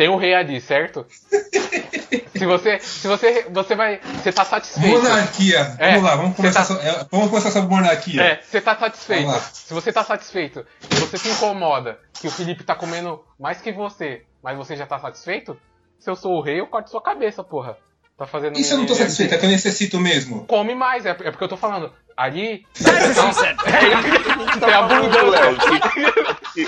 Tem 0.00 0.08
um 0.08 0.16
rei 0.16 0.32
ali, 0.32 0.62
certo? 0.62 1.04
se 2.34 2.46
você, 2.46 2.78
se 2.80 3.06
você, 3.06 3.46
você 3.50 3.74
vai, 3.74 4.00
você 4.00 4.32
tá 4.32 4.46
satisfeito. 4.46 4.96
Monarquia. 4.96 5.76
É, 5.78 5.90
vamos 5.90 6.04
lá, 6.04 6.16
vamos 6.16 6.36
começar, 6.36 6.60
tá, 6.60 6.64
so, 6.64 6.72
é, 6.80 7.06
vamos 7.10 7.28
começar 7.28 7.50
sobre 7.50 7.68
monarquia. 7.68 8.22
É, 8.22 8.40
você 8.42 8.62
tá 8.62 8.74
satisfeito. 8.78 9.30
Se 9.52 9.74
você 9.74 9.92
tá 9.92 10.02
satisfeito 10.02 10.64
e 10.90 10.94
você 10.94 11.18
se 11.18 11.28
incomoda 11.28 11.98
que 12.14 12.26
o 12.26 12.30
Felipe 12.30 12.64
tá 12.64 12.74
comendo 12.74 13.22
mais 13.38 13.60
que 13.60 13.70
você, 13.72 14.24
mas 14.42 14.56
você 14.56 14.74
já 14.74 14.86
tá 14.86 14.98
satisfeito, 14.98 15.54
se 15.98 16.08
eu 16.08 16.16
sou 16.16 16.32
o 16.38 16.40
rei, 16.40 16.60
eu 16.60 16.66
corto 16.66 16.88
sua 16.88 17.02
cabeça, 17.02 17.44
porra. 17.44 17.76
Tá 18.20 18.26
fazendo. 18.26 18.58
E 18.58 18.62
se 18.62 18.74
eu 18.74 18.76
não 18.76 18.84
tô 18.84 18.94
satisfeito? 18.94 19.32
É 19.32 19.38
que 19.38 19.46
eu 19.46 19.48
necessito 19.48 19.98
mesmo. 19.98 20.44
Come 20.44 20.74
mais, 20.74 21.06
é, 21.06 21.08
é 21.08 21.14
porque 21.14 21.42
eu 21.42 21.48
tô 21.48 21.56
falando. 21.56 21.90
Ali. 22.14 22.66
tem 24.60 24.74
abundância. 24.74 25.80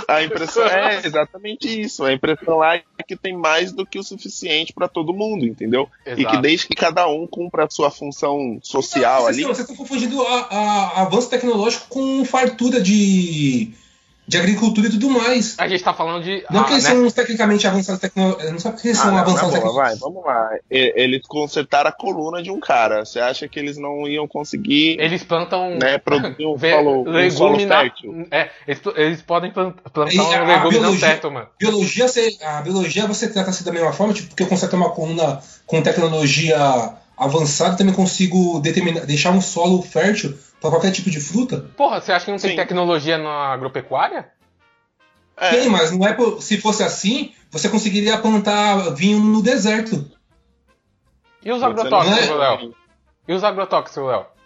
A 0.09 0.23
impressão 0.23 0.65
é 0.67 1.03
exatamente 1.05 1.79
isso. 1.79 2.05
A 2.05 2.13
impressão 2.15 2.57
lá 2.57 2.77
é 2.77 2.83
que 3.07 3.15
tem 3.15 3.37
mais 3.37 3.71
do 3.71 3.85
que 3.85 3.99
o 3.99 4.03
suficiente 4.03 4.73
para 4.73 4.89
todo 4.89 5.13
mundo, 5.13 5.45
entendeu? 5.45 5.91
Exato. 6.07 6.23
E 6.23 6.25
que 6.25 6.39
desde 6.39 6.69
que 6.69 6.75
cada 6.75 7.07
um 7.07 7.27
cumpra 7.27 7.67
a 7.67 7.69
sua 7.69 7.91
função 7.91 8.59
social 8.63 9.21
não, 9.21 9.29
ali. 9.29 9.45
Você 9.45 9.61
está 9.61 9.75
confundindo 9.75 10.23
a, 10.23 10.41
a, 10.51 11.03
avanço 11.03 11.29
tecnológico 11.29 11.87
com 11.89 12.25
fartura 12.25 12.81
de 12.81 13.75
de 14.33 14.39
agricultura 14.39 14.87
e 14.87 14.91
tudo 14.91 15.11
mais. 15.11 15.55
A 15.59 15.69
gente 15.69 15.85
tá 15.85 15.93
falando 15.93 16.25
de. 16.25 16.43
Não 16.51 16.63
ah, 16.63 16.65
que 16.65 16.73
eles 16.73 16.85
né? 16.85 16.91
são 16.91 17.11
tecnicamente 17.11 17.67
avançados 17.67 18.01
tecnologicamente. 18.01 18.53
Não 18.53 18.59
sabe 18.59 18.81
que 18.81 18.89
eles 18.89 18.99
ah, 18.99 19.03
são 19.03 19.13
não, 19.13 19.19
avançados 19.19 19.53
tecnologicamente. 19.53 20.01
Vai, 20.01 20.11
vamos 20.11 20.25
lá. 20.25 20.51
Eles 20.71 21.23
consertaram 21.27 21.91
a 21.91 21.93
coluna 21.93 22.43
de 22.43 22.51
um 22.51 22.59
cara. 22.59 23.05
Você 23.05 23.21
acha 23.21 23.47
que 23.47 23.59
eles 23.59 23.77
não 23.77 24.09
iam 24.09 24.27
conseguir. 24.27 24.97
Eles 24.99 25.23
plantam. 25.23 25.79
Né, 25.79 25.99
produzir 25.99 26.47
um 26.47 26.57
solo, 26.59 27.09
um 27.09 27.31
solo 27.31 27.59
fértil? 27.59 28.27
É, 28.31 28.51
eles, 28.67 28.81
eles 28.97 29.23
podem 29.23 29.53
plantar 29.53 30.13
e 30.13 30.19
um 30.19 30.47
legume 30.47 30.79
no 30.79 30.99
teto, 30.99 31.31
mano. 31.31 31.49
Biologia, 31.59 32.09
você, 32.09 32.37
a 32.43 32.63
biologia 32.63 33.07
você 33.07 33.29
trata 33.29 33.51
assim 33.51 33.65
da 33.65 33.73
mesma 33.73 33.93
forma, 33.93 34.15
tipo, 34.15 34.29
porque 34.29 34.43
eu 34.43 34.47
conserto 34.47 34.77
uma 34.77 34.91
coluna 34.91 35.41
com 35.67 35.83
tecnologia 35.83 36.57
avançada, 37.19 37.77
também 37.77 37.95
consigo 37.95 38.61
determinar, 38.61 39.05
deixar 39.05 39.31
um 39.31 39.41
solo 39.41 39.83
fértil 39.83 40.35
Pra 40.63 40.71
qualquer 40.71 40.93
tipo 40.93 41.11
de 41.11 41.21
fruta? 41.21 41.69
Porra, 41.77 42.01
você 42.01 42.13
acha 42.13 42.25
que 42.25 42.31
não 42.31 42.39
tem 42.39 42.51
Sim. 42.51 42.57
tecnologia 42.57 43.19
na 43.19 43.53
agropecuária? 43.53 44.31
É. 45.37 45.51
Tem, 45.51 45.69
mas 45.69 45.91
não 45.91 46.07
é 46.07 46.13
por, 46.13 46.41
se 46.41 46.57
fosse 46.61 46.85
assim, 46.85 47.35
você 47.51 47.69
conseguiria 47.69 48.17
plantar 48.17 48.95
vinho 48.95 49.19
no 49.19 49.43
deserto. 49.43 50.09
E 51.45 51.51
os 51.51 51.61
agrotóxicos, 51.65 52.29
é? 52.29 52.33
Léo? 52.33 52.75
E 53.27 53.35
os 53.35 53.43
agrotóxicos, 53.43 54.07
Léo? 54.07 54.27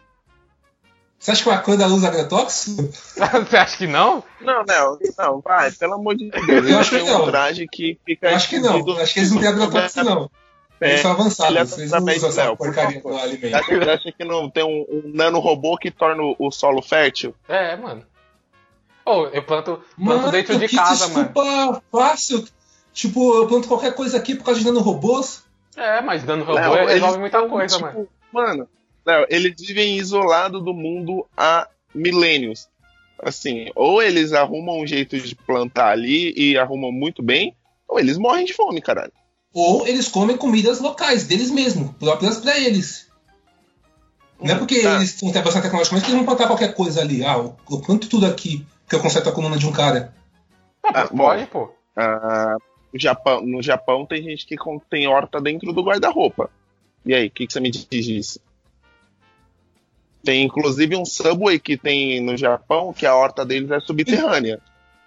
Você 1.18 1.30
acha 1.32 1.42
que 1.42 1.48
o 1.48 1.52
Wakanda 1.52 1.86
usa 1.88 2.08
agrotóxico? 2.08 2.82
você 2.82 3.56
acha 3.56 3.78
que 3.78 3.86
não? 3.86 4.22
Não, 4.38 4.62
não, 4.64 4.98
não, 5.18 5.40
vai, 5.40 5.72
pelo 5.72 5.94
amor 5.94 6.14
de 6.14 6.30
Deus. 6.30 6.68
Eu 6.68 6.78
acho 6.78 6.90
que 6.90 7.02
não. 7.02 7.22
Um 7.22 7.30
traje 7.30 7.66
que 7.66 7.98
fica 8.04 8.30
eu 8.30 8.36
acho 8.36 8.48
que 8.50 8.58
não, 8.58 9.00
acho 9.00 9.14
que 9.14 9.20
eles 9.20 9.32
não 9.32 9.40
têm 9.40 9.48
agrotóxico, 9.48 10.04
não. 10.04 10.30
Eles 10.80 11.00
são 11.00 11.12
avançados, 11.12 11.70
vocês 11.70 11.90
não 11.90 12.04
usam 12.04 12.28
essa 12.28 12.56
porcaria 12.56 13.00
do 13.00 13.16
alimento. 13.16 13.66
Você 13.66 13.90
acha 13.90 14.12
que 14.12 14.24
não 14.24 14.50
tem 14.50 14.62
um, 14.62 14.84
um 14.90 15.12
nanorobô 15.14 15.76
que 15.78 15.90
torna 15.90 16.22
o 16.38 16.50
solo 16.50 16.82
fértil? 16.82 17.34
É, 17.48 17.76
mano. 17.76 18.04
Oh, 19.04 19.26
eu 19.32 19.42
planto, 19.42 19.80
planto 19.96 20.20
mano, 20.20 20.30
dentro 20.30 20.58
de 20.58 20.68
casa, 20.68 21.08
mano. 21.08 21.30
Desculpa 21.32 21.82
fácil. 21.90 22.44
Tipo, 22.92 23.36
eu 23.36 23.46
planto 23.46 23.68
qualquer 23.68 23.94
coisa 23.94 24.18
aqui 24.18 24.34
por 24.34 24.44
causa 24.44 24.60
de 24.60 24.66
nanorobôs. 24.66 25.44
É, 25.76 26.00
mas 26.02 26.24
nanorobô 26.24 26.58
Léo, 26.58 26.86
resolve 26.86 27.18
muita 27.18 27.48
coisa, 27.48 27.76
tipo, 27.76 27.86
mano. 27.86 28.08
Mano, 28.32 28.68
Léo, 29.06 29.26
eles 29.30 29.54
vivem 29.58 29.96
isolados 29.96 30.62
do 30.62 30.74
mundo 30.74 31.26
há 31.36 31.68
milênios. 31.94 32.68
Assim, 33.22 33.70
ou 33.74 34.02
eles 34.02 34.34
arrumam 34.34 34.80
um 34.80 34.86
jeito 34.86 35.18
de 35.18 35.34
plantar 35.34 35.88
ali 35.88 36.34
e 36.36 36.58
arrumam 36.58 36.92
muito 36.92 37.22
bem, 37.22 37.56
ou 37.88 37.98
eles 37.98 38.18
morrem 38.18 38.44
de 38.44 38.52
fome, 38.52 38.82
caralho 38.82 39.12
ou 39.56 39.88
eles 39.88 40.06
comem 40.06 40.36
comidas 40.36 40.80
locais, 40.80 41.26
deles 41.26 41.50
mesmos, 41.50 41.90
próprias 41.96 42.36
para 42.36 42.58
eles. 42.60 43.06
Não 44.38 44.54
é 44.54 44.58
porque 44.58 44.82
tá. 44.82 44.96
eles 44.96 45.14
têm 45.14 45.32
bastante 45.32 45.62
tecnologicamente 45.62 46.04
que 46.04 46.10
eles 46.10 46.18
vão 46.18 46.26
plantar 46.26 46.46
qualquer 46.46 46.74
coisa 46.74 47.00
ali. 47.00 47.24
Ah, 47.24 47.38
eu 47.38 47.80
planto 47.80 48.06
tudo 48.06 48.26
aqui, 48.26 48.66
porque 48.84 48.96
eu 48.96 49.00
conserto 49.00 49.30
a 49.30 49.32
coluna 49.32 49.56
de 49.56 49.66
um 49.66 49.72
cara. 49.72 50.14
Ah, 50.84 51.06
pode, 51.08 51.46
pô. 51.46 51.72
Ah, 51.96 52.56
no, 52.92 53.00
Japão, 53.00 53.46
no 53.46 53.62
Japão 53.62 54.04
tem 54.04 54.22
gente 54.22 54.44
que 54.44 54.56
tem 54.90 55.08
horta 55.08 55.40
dentro 55.40 55.72
do 55.72 55.82
guarda-roupa. 55.82 56.50
E 57.06 57.14
aí, 57.14 57.28
o 57.28 57.30
que, 57.30 57.46
que 57.46 57.52
você 57.54 57.58
me 57.58 57.70
diz 57.70 57.86
disso? 57.86 58.38
Tem 60.22 60.44
inclusive 60.44 60.96
um 60.96 61.04
subway 61.06 61.58
que 61.58 61.78
tem 61.78 62.20
no 62.20 62.36
Japão 62.36 62.92
que 62.92 63.06
a 63.06 63.16
horta 63.16 63.42
deles 63.42 63.70
é 63.70 63.80
subterrânea. 63.80 64.60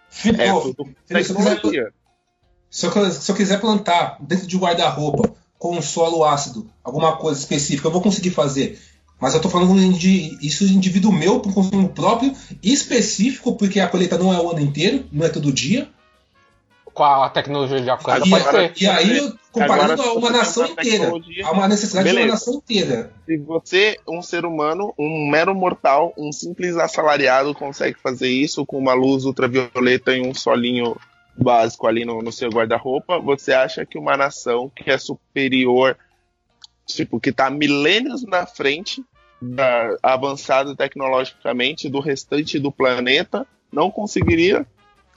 Ficou. 0.09 0.43
É 0.43 0.73
tudo 0.73 0.95
tecnologia. 1.07 1.93
Se 2.69 2.85
eu, 2.85 3.11
se 3.11 3.31
eu 3.31 3.35
quiser 3.35 3.59
plantar 3.59 4.17
dentro 4.19 4.45
de 4.45 4.55
um 4.55 4.59
guarda-roupa 4.59 5.33
com 5.57 5.77
um 5.77 5.81
solo 5.81 6.23
ácido, 6.23 6.69
alguma 6.83 7.17
coisa 7.17 7.39
específica, 7.39 7.87
eu 7.87 7.91
vou 7.91 8.01
conseguir 8.01 8.29
fazer. 8.29 8.79
Mas 9.19 9.33
eu 9.33 9.37
estou 9.37 9.51
falando 9.51 9.75
de 9.97 10.37
isso 10.41 10.65
de 10.65 10.73
indivíduo 10.73 11.11
meu 11.11 11.41
para 11.41 11.51
consumo 11.51 11.89
próprio, 11.89 12.33
específico, 12.63 13.55
porque 13.57 13.79
a 13.79 13.87
colheita 13.87 14.17
não 14.17 14.33
é 14.33 14.39
o 14.39 14.49
ano 14.49 14.61
inteiro, 14.61 15.05
não 15.11 15.25
é 15.25 15.29
todo 15.29 15.51
dia. 15.51 15.89
com 16.93 17.03
a 17.03 17.29
tecnologia 17.29 17.81
de 17.81 17.89
pode 18.29 18.29
ser. 18.29 18.73
E 18.81 18.87
aí, 18.87 19.33
comparando 19.51 20.01
a 20.01 20.13
uma 20.13 20.29
nação 20.29 20.65
inteira, 20.65 21.11
há 21.43 21.51
uma 21.51 21.67
necessidade 21.67 22.05
Beleza. 22.05 22.21
de 22.21 22.29
uma 22.29 22.33
nação 22.33 22.53
inteira. 22.53 23.11
Se 23.25 23.37
você, 23.37 23.99
um 24.07 24.21
ser 24.21 24.45
humano, 24.45 24.93
um 24.97 25.29
mero 25.29 25.53
mortal, 25.53 26.13
um 26.17 26.31
simples 26.31 26.77
assalariado, 26.77 27.53
consegue 27.53 27.97
fazer 28.01 28.29
isso 28.29 28.65
com 28.65 28.77
uma 28.77 28.93
luz 28.93 29.25
ultravioleta 29.25 30.15
e 30.15 30.21
um 30.21 30.33
solinho 30.33 30.95
básico 31.41 31.87
ali 31.87 32.05
no, 32.05 32.21
no 32.21 32.31
seu 32.31 32.49
guarda-roupa, 32.49 33.19
você 33.19 33.53
acha 33.53 33.85
que 33.85 33.97
uma 33.97 34.17
nação 34.17 34.71
que 34.75 34.89
é 34.89 34.97
superior, 34.97 35.97
tipo, 36.85 37.19
que 37.19 37.29
está 37.29 37.49
milênios 37.49 38.23
na 38.23 38.45
frente, 38.45 39.03
da, 39.41 39.97
avançada 40.03 40.75
tecnologicamente 40.75 41.89
do 41.89 41.99
restante 41.99 42.59
do 42.59 42.71
planeta, 42.71 43.47
não 43.71 43.89
conseguiria 43.89 44.65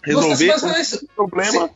resolver 0.03 0.55
esse 0.79 1.07
problema. 1.09 1.71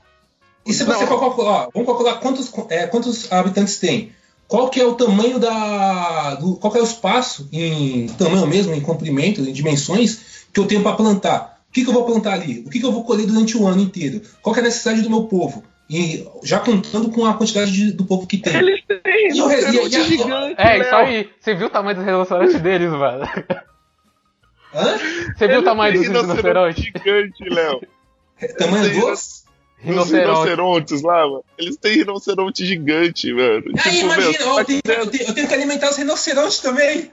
e 0.64 0.72
se 0.72 0.84
você 0.84 1.06
for 1.06 1.18
calcular, 1.18 1.68
vamos 1.72 1.86
calcular 1.86 2.20
quantos, 2.20 2.52
é, 2.70 2.86
quantos 2.86 3.30
habitantes 3.32 3.78
tem? 3.78 4.12
Qual 4.48 4.70
que 4.70 4.80
é 4.80 4.86
o 4.86 4.94
tamanho 4.94 5.40
da. 5.40 6.36
Do, 6.36 6.54
qual 6.56 6.72
que 6.72 6.78
é 6.78 6.82
o 6.82 6.84
espaço 6.84 7.48
em 7.52 8.06
tamanho 8.10 8.46
mesmo, 8.46 8.72
em 8.72 8.80
comprimento, 8.80 9.40
em 9.40 9.52
dimensões, 9.52 10.46
que 10.52 10.60
eu 10.60 10.66
tenho 10.66 10.82
para 10.82 10.96
plantar? 10.96 11.55
O 11.76 11.78
que, 11.78 11.84
que 11.84 11.90
eu 11.90 11.94
vou 11.94 12.06
plantar 12.06 12.32
ali? 12.32 12.64
O 12.66 12.70
que, 12.70 12.80
que 12.80 12.86
eu 12.86 12.90
vou 12.92 13.04
colher 13.04 13.26
durante 13.26 13.54
o 13.54 13.66
ano 13.66 13.82
inteiro? 13.82 14.22
Qual 14.40 14.54
que 14.54 14.60
é 14.60 14.62
a 14.62 14.64
necessidade 14.64 15.02
do 15.02 15.10
meu 15.10 15.24
povo? 15.24 15.62
E 15.90 16.26
já 16.42 16.58
contando 16.58 17.10
com 17.10 17.26
a 17.26 17.34
quantidade 17.34 17.70
de, 17.70 17.92
do 17.92 18.06
povo 18.06 18.26
que 18.26 18.38
tem. 18.38 18.56
Eles 18.56 18.82
têm 18.86 19.28
e 19.36 19.42
o, 19.42 19.50
e, 19.50 19.86
e, 19.86 20.04
gigante, 20.04 20.54
É, 20.56 20.78
isso 20.78 20.94
aí. 20.94 21.30
Você 21.38 21.54
viu 21.54 21.66
o 21.66 21.70
tamanho 21.70 21.96
dos 21.96 22.06
rinocerontes 22.06 22.60
deles, 22.62 22.90
mano? 22.90 23.24
Hã? 24.74 24.98
Você 25.36 25.48
viu 25.48 25.60
o 25.60 25.62
tamanho 25.62 25.92
dos 25.98 26.08
rinocerontes? 26.08 26.82
gigante, 26.82 27.44
Léo. 27.44 27.82
Tamanho 28.58 29.00
dos? 29.00 29.44
Rinoceronte. 29.78 30.26
rinocerontes 30.26 31.02
lá, 31.02 31.26
mano. 31.26 31.44
Eles 31.58 31.76
têm 31.76 31.98
rinoceronte 31.98 32.64
gigante, 32.64 33.32
mano. 33.32 33.62
Aí, 33.84 33.92
tipo, 33.92 34.06
imagina, 34.06 34.38
meu, 34.38 34.48
ó, 34.48 34.54
tá 34.54 34.60
eu, 34.60 34.64
tenho, 34.64 34.82
criando... 34.82 35.00
eu, 35.00 35.10
tenho, 35.10 35.28
eu, 35.28 35.34
tenho, 35.34 35.48
que 35.48 35.54
alimentar 35.54 35.90
os 35.90 35.96
rinocerontes 35.96 36.58
também. 36.60 37.10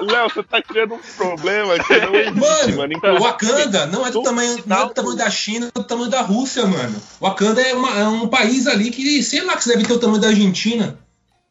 Léo, 0.00 0.30
você 0.30 0.42
tá 0.44 0.62
criando 0.62 0.94
um 0.94 1.00
problema 1.16 1.78
que 1.78 1.98
não 1.98 2.14
existe, 2.14 2.40
mano. 2.40 2.76
mano. 2.76 2.92
Então, 2.92 3.18
Wakanda 3.20 3.86
não 3.86 4.06
é 4.06 4.10
do 4.10 4.22
tamanho, 4.22 4.62
não 4.66 4.82
é 4.82 4.86
do 4.86 4.94
tamanho 4.94 5.16
da 5.16 5.30
China, 5.30 5.66
é 5.74 5.78
do 5.78 5.84
tamanho 5.84 6.10
da 6.10 6.22
Rússia, 6.22 6.64
mano. 6.64 7.02
Wakanda 7.20 7.60
é, 7.60 7.74
uma, 7.74 7.98
é 7.98 8.08
um 8.08 8.28
país 8.28 8.66
ali 8.68 8.90
que, 8.90 9.22
sei 9.22 9.42
lá, 9.42 9.56
que 9.56 9.68
deve 9.68 9.84
ter 9.84 9.92
o 9.92 9.98
tamanho 9.98 10.20
da 10.20 10.28
Argentina. 10.28 10.98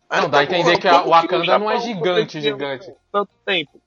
Não, 0.10 0.30
dá 0.30 0.40
a 0.40 0.44
entender 0.46 0.78
que 0.78 0.88
o 0.88 1.10
Wakanda 1.10 1.60
não 1.60 1.70
é 1.70 1.80
gigante, 1.82 2.40
gigante. 2.40 2.94
Tanto 3.12 3.30
tempo. 3.46 3.82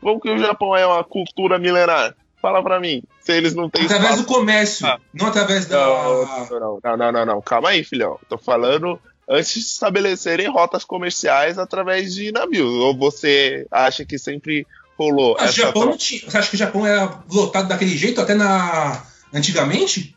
Como 0.00 0.20
que 0.20 0.30
o 0.30 0.38
Japão 0.38 0.74
é 0.74 0.86
uma 0.86 1.04
cultura 1.04 1.58
milenar? 1.58 2.14
Fala 2.46 2.62
pra 2.62 2.78
mim. 2.78 3.02
Se 3.18 3.32
eles 3.32 3.56
não 3.56 3.68
têm 3.68 3.86
Através 3.86 4.10
espaço. 4.12 4.22
do 4.22 4.32
comércio, 4.32 4.86
ah. 4.86 5.00
não 5.12 5.26
através 5.26 5.66
da. 5.66 5.84
Não, 5.84 6.80
não, 6.80 6.96
não, 6.96 7.12
não, 7.12 7.26
não, 7.26 7.42
Calma 7.42 7.70
aí, 7.70 7.82
filhão. 7.82 8.20
Tô 8.28 8.38
falando 8.38 9.00
antes 9.28 9.54
de 9.54 9.58
estabelecerem 9.58 10.48
rotas 10.48 10.84
comerciais 10.84 11.58
através 11.58 12.14
de 12.14 12.30
navios. 12.30 12.70
Ou 12.70 12.96
você 12.96 13.66
acha 13.68 14.04
que 14.04 14.16
sempre 14.16 14.64
rolou? 14.96 15.34
Mas 15.40 15.48
essa 15.48 15.62
Japão 15.62 15.86
não 15.86 15.96
tinha. 15.96 16.20
Você 16.20 16.38
acha 16.38 16.48
que 16.48 16.54
o 16.54 16.58
Japão 16.58 16.86
era 16.86 17.20
lotado 17.28 17.66
daquele 17.66 17.96
jeito 17.96 18.20
até 18.20 18.36
na. 18.36 19.02
antigamente? 19.34 20.16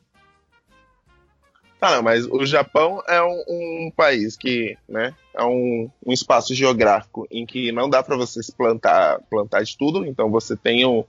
Tá, 1.80 1.96
não, 1.96 2.04
mas 2.04 2.28
o 2.28 2.46
Japão 2.46 3.02
é 3.08 3.24
um, 3.24 3.44
um 3.48 3.92
país 3.96 4.38
que, 4.38 4.78
né, 4.88 5.16
é 5.34 5.44
um, 5.44 5.90
um, 6.06 6.12
espaço 6.12 6.54
geográfico 6.54 7.26
em 7.32 7.44
que 7.44 7.72
não 7.72 7.90
dá 7.90 8.04
para 8.04 8.18
você 8.18 8.42
plantar, 8.56 9.20
plantar 9.30 9.64
de 9.64 9.76
tudo, 9.78 10.06
então 10.06 10.30
você 10.30 10.58
tem 10.58 10.86
um, 10.86 11.06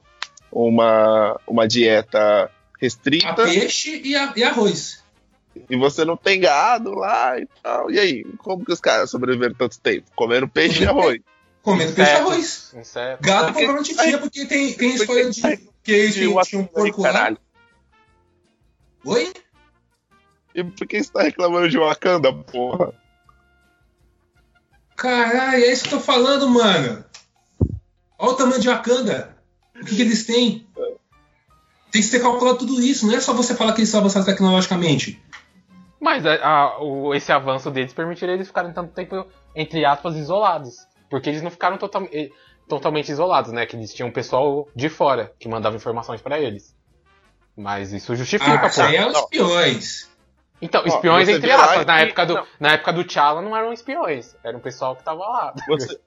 uma, 0.50 1.38
uma 1.46 1.66
dieta 1.66 2.50
restrita. 2.80 3.28
A 3.28 3.34
peixe 3.34 4.00
e, 4.04 4.16
a, 4.16 4.32
e 4.36 4.42
arroz. 4.42 5.02
E 5.68 5.76
você 5.76 6.04
não 6.04 6.16
tem 6.16 6.40
gado 6.40 6.94
lá 6.94 7.38
e 7.38 7.46
tal. 7.62 7.90
E 7.90 7.98
aí, 7.98 8.24
como 8.38 8.64
que 8.64 8.72
os 8.72 8.80
caras 8.80 9.10
sobreviveram 9.10 9.54
tanto 9.54 9.80
tempo? 9.80 10.10
Comendo 10.14 10.48
peixe 10.48 10.84
e 10.84 10.86
arroz. 10.86 11.20
Comendo 11.62 11.92
peixe 11.92 12.12
e 12.12 12.16
arroz. 12.16 12.74
Inseto. 12.74 13.22
Gado 13.22 13.52
porque... 13.52 13.64
provavelmente 13.64 13.96
tinha, 13.96 14.18
porque 14.18 14.46
tem, 14.46 14.72
tem 14.72 14.94
história 14.94 15.30
de 15.30 15.40
que 15.82 15.92
eles 15.92 16.14
tinham, 16.14 16.42
tinham 16.42 16.62
um 16.62 16.66
porco 16.66 17.02
lá. 17.02 17.36
Oi? 19.04 19.32
E 20.54 20.64
por 20.64 20.86
que 20.86 21.02
você 21.02 21.12
tá 21.12 21.22
reclamando 21.22 21.68
de 21.68 21.78
Wakanda, 21.78 22.32
porra? 22.32 22.92
Caralho, 24.96 25.64
é 25.64 25.72
isso 25.72 25.88
que 25.88 25.94
eu 25.94 25.98
tô 25.98 26.04
falando, 26.04 26.48
mano. 26.48 27.04
Olha 28.18 28.32
o 28.32 28.34
tamanho 28.34 28.60
de 28.60 28.68
Wakanda. 28.68 29.39
O 29.80 29.84
que, 29.84 29.96
que 29.96 30.02
eles 30.02 30.26
têm? 30.26 30.66
Tem 31.90 32.02
que 32.02 32.08
ser 32.08 32.20
calculado 32.20 32.58
tudo 32.58 32.80
isso, 32.80 33.06
não 33.06 33.14
é 33.14 33.20
só 33.20 33.32
você 33.32 33.54
falar 33.54 33.72
que 33.72 33.80
eles 33.80 33.88
são 33.88 34.00
avançados 34.00 34.26
tecnologicamente. 34.26 35.20
Mas 36.00 36.24
a, 36.24 36.34
a, 36.34 36.82
o, 36.82 37.14
esse 37.14 37.30
avanço 37.30 37.70
deles 37.70 37.92
permitiria 37.92 38.34
eles 38.34 38.46
ficarem 38.46 38.72
tanto 38.72 38.92
tempo, 38.92 39.26
entre 39.54 39.84
aspas, 39.84 40.16
isolados. 40.16 40.86
Porque 41.10 41.28
eles 41.28 41.42
não 41.42 41.50
ficaram 41.50 41.76
total, 41.76 42.08
totalmente 42.68 43.10
isolados, 43.10 43.52
né? 43.52 43.66
Que 43.66 43.76
eles 43.76 43.92
tinham 43.92 44.08
um 44.08 44.12
pessoal 44.12 44.68
de 44.74 44.88
fora 44.88 45.32
que 45.38 45.48
mandava 45.48 45.76
informações 45.76 46.22
para 46.22 46.38
eles. 46.38 46.74
Mas 47.56 47.92
isso 47.92 48.14
justifica, 48.14 48.66
ah, 48.66 48.70
pô. 48.70 48.80
Aí 48.80 48.96
é 48.96 49.06
os 49.06 49.18
espiões. 49.18 50.10
Então, 50.62 50.86
espiões 50.86 51.28
Ó, 51.28 51.32
entre 51.32 51.50
aspas. 51.50 51.86
Na, 51.86 52.00
época 52.00 52.26
do, 52.26 52.46
na 52.58 52.72
época 52.72 52.92
do 52.92 53.04
T'Challa 53.04 53.42
não 53.42 53.56
eram 53.56 53.72
espiões. 53.72 54.36
Era 54.44 54.56
um 54.56 54.60
pessoal 54.60 54.94
que 54.94 55.02
tava 55.02 55.20
lá. 55.20 55.54
Você, 55.68 55.98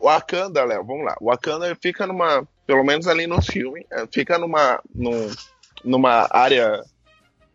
Wakanda, 0.00 0.64
Léo, 0.64 0.84
vamos 0.84 1.04
lá. 1.04 1.16
Wakanda 1.20 1.74
fica 1.80 2.06
numa, 2.06 2.46
pelo 2.66 2.84
menos 2.84 3.06
ali 3.06 3.26
no 3.26 3.40
filme, 3.40 3.86
é, 3.90 4.06
fica 4.06 4.38
numa, 4.38 4.80
num, 4.94 5.30
numa 5.84 6.28
área 6.30 6.82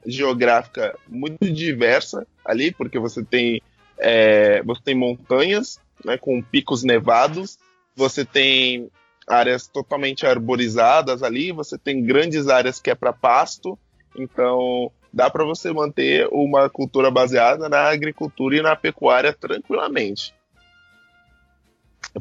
geográfica 0.05 0.97
muito 1.07 1.51
diversa 1.51 2.25
ali, 2.43 2.71
porque 2.71 2.97
você 2.97 3.23
tem, 3.23 3.61
é, 3.97 4.61
você 4.63 4.81
tem 4.83 4.95
montanhas 4.95 5.79
né, 6.03 6.17
com 6.17 6.41
picos 6.41 6.83
nevados, 6.83 7.59
você 7.95 8.25
tem 8.25 8.89
áreas 9.27 9.67
totalmente 9.67 10.25
arborizadas 10.25 11.23
ali, 11.23 11.51
você 11.51 11.77
tem 11.77 12.03
grandes 12.03 12.47
áreas 12.47 12.79
que 12.79 12.89
é 12.89 12.95
para 12.95 13.13
pasto, 13.13 13.77
então 14.15 14.91
dá 15.13 15.29
para 15.29 15.45
você 15.45 15.71
manter 15.71 16.27
uma 16.31 16.69
cultura 16.69 17.11
baseada 17.11 17.69
na 17.69 17.89
agricultura 17.89 18.57
e 18.57 18.61
na 18.61 18.75
pecuária 18.75 19.33
tranquilamente. 19.33 20.33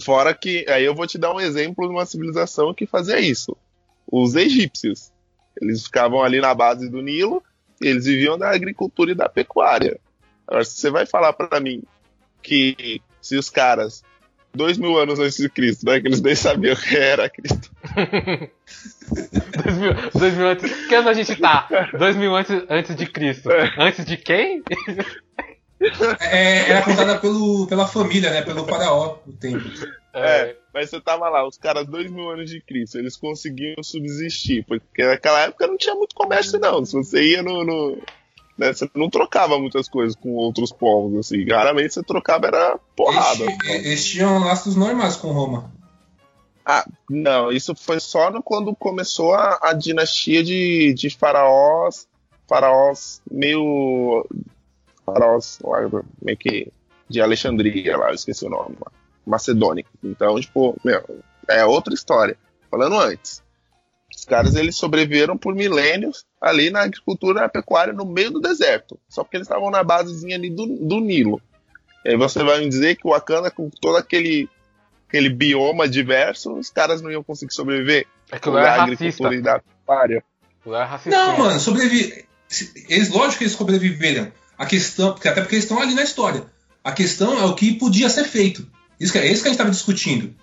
Fora 0.03 0.35
que, 0.35 0.64
aí 0.68 0.85
eu 0.85 0.94
vou 0.94 1.07
te 1.07 1.18
dar 1.18 1.35
um 1.35 1.40
exemplo 1.40 1.87
de 1.87 1.92
uma 1.92 2.07
civilização 2.07 2.72
que 2.72 2.87
fazia 2.87 3.18
isso. 3.18 3.57
Os 4.11 4.37
egípcios. 4.37 5.11
Eles 5.61 5.85
ficavam 5.85 6.22
ali 6.22 6.40
na 6.40 6.55
base 6.55 6.88
do 6.88 7.03
Nilo 7.03 7.42
e 7.81 7.88
eles 7.88 8.05
viviam 8.05 8.38
da 8.38 8.50
agricultura 8.50 9.11
e 9.11 9.14
da 9.14 9.29
pecuária. 9.29 9.98
Agora, 10.46 10.64
se 10.64 10.76
você 10.76 10.90
vai 10.90 11.07
falar 11.07 11.33
para 11.33 11.61
mim 11.61 11.83
que 12.42 13.00
se 13.20 13.37
os 13.37 13.50
caras, 13.50 14.03
dois 14.55 14.79
mil 14.79 14.96
anos 14.98 15.18
antes 15.18 15.37
de 15.37 15.48
Cristo, 15.48 15.87
né, 15.87 16.00
que 16.00 16.07
eles 16.07 16.20
nem 16.20 16.35
sabiam 16.35 16.76
quem 16.76 16.98
era 16.98 17.29
Cristo. 17.29 17.70
dois, 19.64 19.79
mil, 19.79 19.94
dois 20.12 20.35
mil 20.35 20.48
antes. 20.48 20.87
Que 20.87 20.94
ano 20.94 21.09
a 21.09 21.14
gente 21.14 21.37
tá? 21.37 21.68
Dois 21.98 22.16
mil 22.16 22.35
antes, 22.35 22.64
antes 22.68 22.96
de 22.96 23.07
Cristo. 23.07 23.50
É. 23.50 23.74
Antes 23.79 24.05
de 24.05 24.16
quem? 24.16 24.62
É, 26.21 26.71
era 26.71 26.83
contada 26.83 27.19
pelo, 27.19 27.66
pela 27.66 27.87
família, 27.87 28.31
né? 28.31 28.43
Pelo 28.43 28.66
faraó 28.66 29.16
o 29.27 29.33
tempo. 29.33 29.64
É, 30.12 30.57
mas 30.75 30.90
você 30.90 31.01
tava 31.01 31.29
lá, 31.29 31.47
os 31.47 31.57
caras, 31.57 31.87
dois 31.87 32.11
mil 32.11 32.29
anos 32.31 32.51
de 32.51 32.61
Cristo, 32.61 32.99
eles 32.99 33.16
conseguiam 33.16 33.83
subsistir, 33.83 34.64
porque 34.66 35.05
naquela 35.05 35.40
época 35.40 35.66
não 35.66 35.79
tinha 35.79 35.95
muito 35.95 36.14
comércio, 36.14 36.59
não. 36.59 36.85
Se 36.85 36.95
você 36.95 37.23
ia 37.23 37.43
no. 37.43 37.64
no 37.64 37.99
né, 38.59 38.73
você 38.75 38.90
não 38.95 39.09
trocava 39.09 39.59
muitas 39.59 39.88
coisas 39.88 40.14
com 40.14 40.35
outros 40.35 40.71
povos, 40.71 41.19
assim. 41.21 41.49
Raramente 41.49 41.95
você 41.95 42.03
trocava, 42.03 42.49
era 42.49 42.79
porrada. 42.95 43.45
Eles, 43.45 43.87
eles 43.87 44.07
tinham 44.07 44.38
laços 44.38 44.77
normais 44.77 45.16
com 45.16 45.33
Roma. 45.33 45.73
Ah, 46.64 46.85
não, 47.09 47.51
isso 47.51 47.75
foi 47.75 47.99
só 47.99 48.31
no, 48.31 48.43
quando 48.43 48.75
começou 48.77 49.35
a, 49.35 49.59
a 49.62 49.73
dinastia 49.73 50.45
de, 50.45 50.93
de 50.93 51.09
faraós, 51.09 52.07
faraós 52.47 53.23
meio 53.31 54.27
faraós 55.05 55.59
lá, 55.63 55.79
meio 56.23 56.39
que 56.39 56.73
de 57.09 57.21
Alexandria 57.21 57.97
lá, 57.97 58.09
eu 58.09 58.15
esqueci 58.15 58.45
o 58.45 58.51
nome, 58.51 58.77
lá, 58.81 58.93
macedônico. 59.27 59.91
Então, 60.03 60.41
tipo, 60.41 60.77
meu, 60.85 61.05
é 61.49 61.65
outra 61.65 61.93
história. 61.93 62.37
Falando 62.71 62.99
antes, 62.99 63.43
os 64.15 64.25
caras 64.25 64.55
eles 64.55 64.77
sobreviveram 64.77 65.37
por 65.37 65.55
milênios 65.55 66.25
ali 66.41 66.71
na 66.71 66.83
agricultura 66.83 67.43
na 67.43 67.49
pecuária 67.49 67.93
no 67.93 68.05
meio 68.05 68.31
do 68.31 68.41
deserto, 68.41 68.99
só 69.09 69.25
porque 69.25 69.37
eles 69.37 69.47
estavam 69.47 69.71
na 69.71 69.83
basezinha 69.83 70.37
ali 70.37 70.51
do, 70.51 70.67
do 70.67 71.01
Nilo. 71.01 71.41
E 72.05 72.11
aí 72.11 72.17
você 72.17 72.43
vai 72.43 72.61
me 72.61 72.69
dizer 72.69 72.97
que 72.97 73.07
o 73.07 73.11
Wakanda, 73.11 73.51
com 73.51 73.69
todo 73.69 73.97
aquele, 73.97 74.49
aquele 75.09 75.29
bioma 75.29 75.89
diverso, 75.89 76.55
os 76.55 76.71
caras 76.71 77.03
não 77.03 77.11
iam 77.11 77.23
conseguir 77.23 77.53
sobreviver? 77.53 78.07
É 78.31 78.39
que 78.39 78.49
lá 78.49 78.63
é 78.63 78.81
agricultura 78.81 79.35
e 79.35 79.43
da 79.43 79.59
pecuária. 79.59 80.25
É 80.67 81.11
não, 81.11 81.39
mano, 81.39 81.61
sobreviver. 81.61 82.27
Eles, 82.89 83.11
lógico 83.11 83.39
que 83.39 83.45
eles 83.45 83.55
sobreviveram. 83.55 84.33
A 84.61 84.66
questão, 84.66 85.14
porque 85.14 85.27
até 85.27 85.40
porque 85.40 85.55
eles 85.55 85.64
estão 85.64 85.81
ali 85.81 85.94
na 85.94 86.03
história. 86.03 86.44
A 86.85 86.92
questão 86.92 87.38
é 87.38 87.46
o 87.46 87.55
que 87.55 87.73
podia 87.73 88.11
ser 88.11 88.25
feito. 88.25 88.66
Isso 89.01 89.11
que, 89.11 89.18
é 89.18 89.27
isso 89.27 89.40
que 89.40 89.49
a 89.49 89.51
gente 89.51 89.55
estava 89.55 89.70
discutindo. 89.70 90.35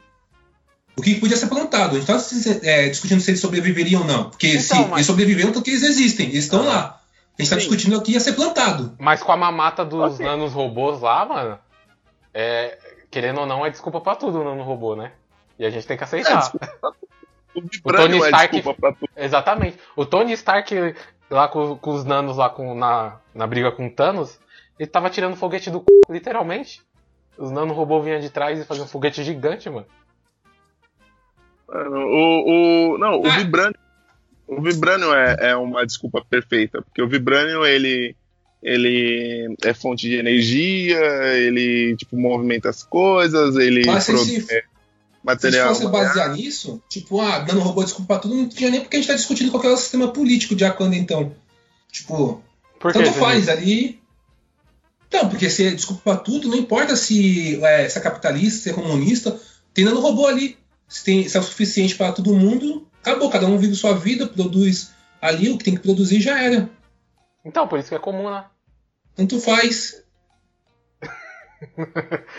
o 0.98 1.04
que 1.04 1.14
podia 1.20 1.38
ser 1.38 1.46
plantado. 1.46 1.96
A 1.96 2.00
gente 2.00 2.12
está 2.12 2.68
é, 2.68 2.90
discutindo 2.90 3.22
se 3.22 3.30
eles 3.30 3.40
sobreviveriam 3.40 4.02
ou 4.02 4.08
não. 4.08 4.32
Porque 4.32 4.48
então, 4.48 4.62
se 4.62 4.74
mas... 4.74 4.92
eles 4.94 5.06
sobreviveram, 5.06 5.52
porque 5.52 5.70
eles 5.70 5.84
existem, 5.84 6.30
eles 6.30 6.46
estão 6.46 6.66
lá. 6.66 7.00
A 7.38 7.42
gente 7.44 7.44
está 7.44 7.58
discutindo 7.58 7.96
o 7.96 8.02
que 8.02 8.14
ia 8.14 8.20
ser 8.20 8.34
plantado. 8.34 8.96
Mas 8.98 9.22
com 9.22 9.32
a 9.32 9.38
mamata 9.38 9.86
dos 9.86 10.16
okay. 10.16 10.26
nanos 10.26 10.52
robôs 10.52 11.00
lá, 11.00 11.24
mano, 11.24 11.60
é, 12.34 12.76
querendo 13.12 13.42
ou 13.42 13.46
não, 13.46 13.64
é 13.64 13.70
desculpa 13.70 14.02
pra 14.02 14.16
tudo 14.16 14.42
o 14.42 14.44
nano 14.44 14.64
robô, 14.64 14.96
né? 14.96 15.12
E 15.60 15.66
a 15.66 15.70
gente 15.70 15.86
tem 15.86 15.96
que 15.96 16.04
aceitar. 16.04 16.52
É, 16.60 16.88
o, 17.54 17.62
o 17.86 17.94
Tony 17.94 18.18
é 18.18 18.26
Stark. 18.26 18.64
É 19.16 19.26
Exatamente. 19.26 19.78
O 19.96 20.08
Tony 20.08 20.34
Stark 20.34 20.96
lá 21.30 21.48
com, 21.48 21.78
com, 21.78 21.92
os 21.92 22.04
nanos 22.04 22.38
lá 22.38 22.50
com, 22.50 22.74
na, 22.76 23.20
na 23.34 23.48
briga 23.48 23.72
com 23.72 23.88
o 23.88 23.92
Thanos, 23.92 24.40
ele 24.80 24.90
tava 24.90 25.10
tirando 25.10 25.36
foguete 25.36 25.70
do 25.70 25.80
c, 25.80 26.14
literalmente. 26.14 26.82
Os 27.38 27.52
nano 27.52 27.74
robôs 27.74 28.04
vinham 28.04 28.20
de 28.20 28.30
trás 28.30 28.60
e 28.60 28.66
faziam 28.66 28.86
um 28.86 28.90
foguete 28.90 29.24
gigante, 29.24 29.70
mano. 29.70 29.86
Mano, 31.68 31.98
o, 31.98 32.94
o. 32.94 32.98
Não, 32.98 33.22
o 33.22 33.28
ah. 33.28 33.38
Vibranium. 33.38 33.74
O 34.48 34.62
Vibranium 34.62 35.14
é, 35.14 35.50
é 35.50 35.56
uma 35.56 35.86
desculpa 35.86 36.24
perfeita, 36.28 36.82
porque 36.82 37.02
o 37.02 37.08
Vibranium 37.08 37.66
ele. 37.66 38.16
Ele 38.64 39.56
é 39.64 39.72
fonte 39.72 40.10
de 40.10 40.16
energia, 40.16 41.00
ele 41.36 41.96
tipo, 41.96 42.18
movimenta 42.18 42.70
as 42.70 42.82
coisas, 42.82 43.56
ele 43.56 43.86
Mas 43.86 44.08
produz 44.08 44.48
se, 44.48 44.64
material. 45.28 45.76
Se 45.76 45.82
fosse 45.82 45.92
basear 45.92 46.34
nisso, 46.34 46.82
tipo, 46.88 47.20
ah, 47.20 47.40
dando 47.40 47.60
robô 47.60 47.84
desculpa 47.84 48.18
tudo, 48.18 48.36
não 48.36 48.48
tinha 48.48 48.70
nem 48.70 48.82
porque 48.82 48.96
a 48.96 49.00
gente 49.00 49.10
tá 49.10 49.16
discutindo 49.16 49.52
qual 49.52 49.64
é 49.64 49.74
o 49.74 49.78
sistema 49.78 50.08
político 50.08 50.56
de 50.56 50.64
Akanda 50.64 50.96
então. 50.96 51.36
Tipo, 51.92 52.42
Por 52.80 52.94
tanto 52.94 53.12
faz 53.14 53.50
ali. 53.50 54.02
Então, 55.08 55.30
porque 55.30 55.50
se 55.50 55.66
é 55.66 55.72
desculpa 55.72 56.16
tudo, 56.16 56.48
não 56.48 56.58
importa 56.58 56.96
se 56.96 57.64
é, 57.64 57.88
se 57.88 57.98
é 57.98 58.02
capitalista, 58.02 58.64
se 58.64 58.70
é 58.70 58.74
comunista, 58.74 59.40
tem 59.74 59.86
dando 59.86 60.00
robô 60.00 60.26
ali 60.26 60.58
se, 60.88 61.04
tem, 61.04 61.28
se 61.28 61.36
é 61.36 61.40
o 61.40 61.44
suficiente 61.44 61.96
para 61.96 62.14
todo 62.14 62.34
mundo, 62.34 62.88
acabou. 63.02 63.30
Cada 63.30 63.46
um 63.48 63.58
vive 63.58 63.76
sua 63.76 63.94
vida, 63.94 64.28
produz 64.28 64.92
ali 65.22 65.50
o 65.50 65.58
que 65.58 65.64
tem 65.66 65.76
que 65.76 65.82
produzir 65.82 66.22
já 66.22 66.42
era. 66.42 66.70
Então, 67.44 67.68
por 67.68 67.80
isso 67.80 67.90
que 67.90 67.96
é 67.96 68.00
comum, 68.00 68.30
né? 68.30 68.46
Tanto 69.16 69.40
faz. 69.40 70.04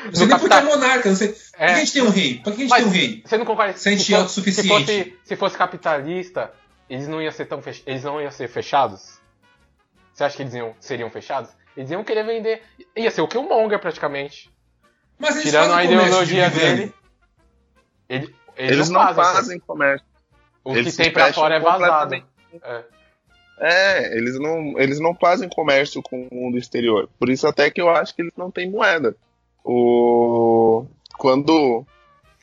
Não 0.06 0.14
sei 0.14 0.26
nem 0.26 0.38
porque 0.38 0.54
é 0.54 0.60
monarca, 0.62 1.08
não 1.08 1.16
sei. 1.16 1.28
Por 1.28 1.56
que 1.56 1.62
a 1.62 1.74
gente 1.74 1.92
tem 1.92 2.02
um 2.02 2.10
rei? 2.10 2.40
Por 2.42 2.52
que 2.52 2.58
a 2.58 2.60
gente 2.60 2.70
Mas 2.70 2.78
tem 2.82 2.88
um 2.88 2.92
rei? 2.92 3.22
Você 3.24 3.38
não 3.38 3.44
concorda? 3.44 3.76
Se 3.76 3.88
a 3.88 3.92
gente 3.92 4.14
é 4.14 4.16
autossuficiente. 4.16 4.68
Se 4.68 4.68
fosse, 4.68 5.18
se 5.24 5.36
fosse 5.36 5.56
capitalista, 5.56 6.52
eles 6.88 7.08
não 7.08 7.20
iam 7.20 7.32
ser 7.32 7.46
tão 7.46 7.60
fech... 7.60 7.82
eles 7.86 8.04
não 8.04 8.20
iam 8.20 8.30
ser 8.30 8.48
fechados? 8.48 9.18
Você 10.12 10.24
acha 10.24 10.36
que 10.36 10.42
eles 10.42 10.54
iam, 10.54 10.74
seriam 10.80 11.10
fechados? 11.10 11.50
Eles 11.76 11.90
iam 11.90 12.04
querer 12.04 12.24
vender. 12.24 12.62
Ia 12.96 13.10
ser 13.10 13.20
o 13.20 13.28
que 13.28 13.38
o 13.38 13.42
Monger 13.42 13.78
praticamente. 13.78 14.50
Mas 15.18 15.36
eles 15.36 15.44
Tirando 15.44 15.74
a 15.74 15.84
ideologia 15.84 16.50
de 16.50 16.58
dele. 16.58 16.94
Ele, 18.08 18.34
eles, 18.56 18.72
eles 18.72 18.90
não, 18.90 19.00
fazem, 19.00 19.34
fazem 19.34 19.60
comércio. 19.60 20.06
O 20.64 20.76
eles 20.76 20.96
que 20.96 21.02
tem 21.02 21.12
pra 21.12 21.32
fora 21.32 21.56
é 21.56 21.60
vazado. 21.60 22.14
É. 22.62 22.84
é. 23.60 24.16
eles 24.16 24.38
não, 24.38 24.78
eles 24.78 25.00
não 25.00 25.14
fazem 25.14 25.48
comércio 25.48 26.02
com 26.02 26.26
o 26.30 26.34
mundo 26.34 26.58
exterior. 26.58 27.08
Por 27.18 27.28
isso 27.28 27.46
até 27.46 27.70
que 27.70 27.80
eu 27.80 27.88
acho 27.88 28.14
que 28.14 28.22
eles 28.22 28.34
não 28.36 28.50
têm 28.50 28.70
moeda. 28.70 29.16
O... 29.64 30.86
Quando. 31.18 31.84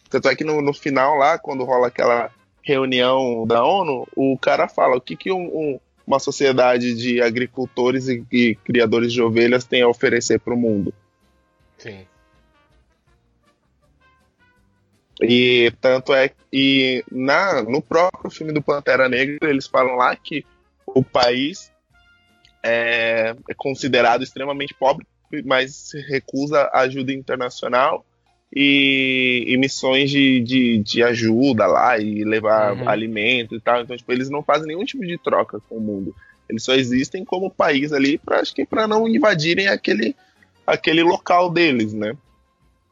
Tanto 0.09 0.29
é 0.29 0.35
que 0.35 0.43
no, 0.43 0.61
no 0.61 0.73
final 0.73 1.15
lá, 1.15 1.37
quando 1.37 1.63
rola 1.63 1.87
aquela 1.87 2.31
reunião 2.61 3.45
da 3.45 3.63
ONU, 3.63 4.07
o 4.15 4.37
cara 4.37 4.67
fala 4.67 4.97
o 4.97 5.01
que, 5.01 5.15
que 5.15 5.31
um, 5.31 5.45
um, 5.45 5.79
uma 6.05 6.19
sociedade 6.19 6.95
de 6.95 7.21
agricultores 7.21 8.07
e, 8.07 8.23
e, 8.31 8.55
criadores 8.55 9.13
de 9.13 9.21
ovelhas 9.21 9.65
tem 9.65 9.81
a 9.81 9.87
oferecer 9.87 10.39
para 10.39 10.53
o 10.53 10.57
mundo. 10.57 10.93
Sim. 11.77 12.05
E 15.21 15.71
tanto 15.79 16.13
é 16.13 16.29
que 16.29 17.03
na, 17.11 17.63
no 17.63 17.81
próprio 17.81 18.29
filme 18.29 18.51
do 18.51 18.61
Pantera 18.61 19.07
Negra 19.07 19.49
eles 19.49 19.67
falam 19.67 19.95
lá 19.95 20.15
que 20.15 20.45
o 20.95 21.03
país 21.03 21.71
é, 22.63 23.35
é 23.49 23.53
considerado 23.55 24.23
extremamente 24.23 24.73
pobre, 24.73 25.05
mas 25.43 25.91
recusa 26.07 26.69
ajuda 26.73 27.11
internacional 27.11 28.05
e, 28.55 29.43
e 29.47 29.57
missões 29.57 30.09
de, 30.09 30.39
de, 30.39 30.77
de, 30.79 31.03
ajuda 31.03 31.67
lá 31.67 31.97
e 31.99 32.23
levar 32.23 32.73
uhum. 32.73 32.89
alimento 32.89 33.55
e 33.55 33.59
tal. 33.59 33.81
Então, 33.81 33.97
tipo, 33.97 34.11
eles 34.11 34.29
não 34.29 34.41
fazem 34.41 34.67
nenhum 34.67 34.85
tipo 34.85 35.05
de 35.05 35.17
troca 35.17 35.59
com 35.67 35.75
o 35.75 35.81
mundo. 35.81 36.15
Eles 36.49 36.63
só 36.63 36.73
existem 36.73 37.25
como 37.25 37.51
país 37.51 37.91
ali, 37.91 38.17
pra, 38.17 38.39
acho 38.39 38.55
que 38.55 38.65
para 38.65 38.87
não 38.87 39.07
invadirem 39.07 39.67
aquele, 39.67 40.15
aquele 40.65 41.03
local 41.03 41.51
deles, 41.51 41.93
né? 41.93 42.15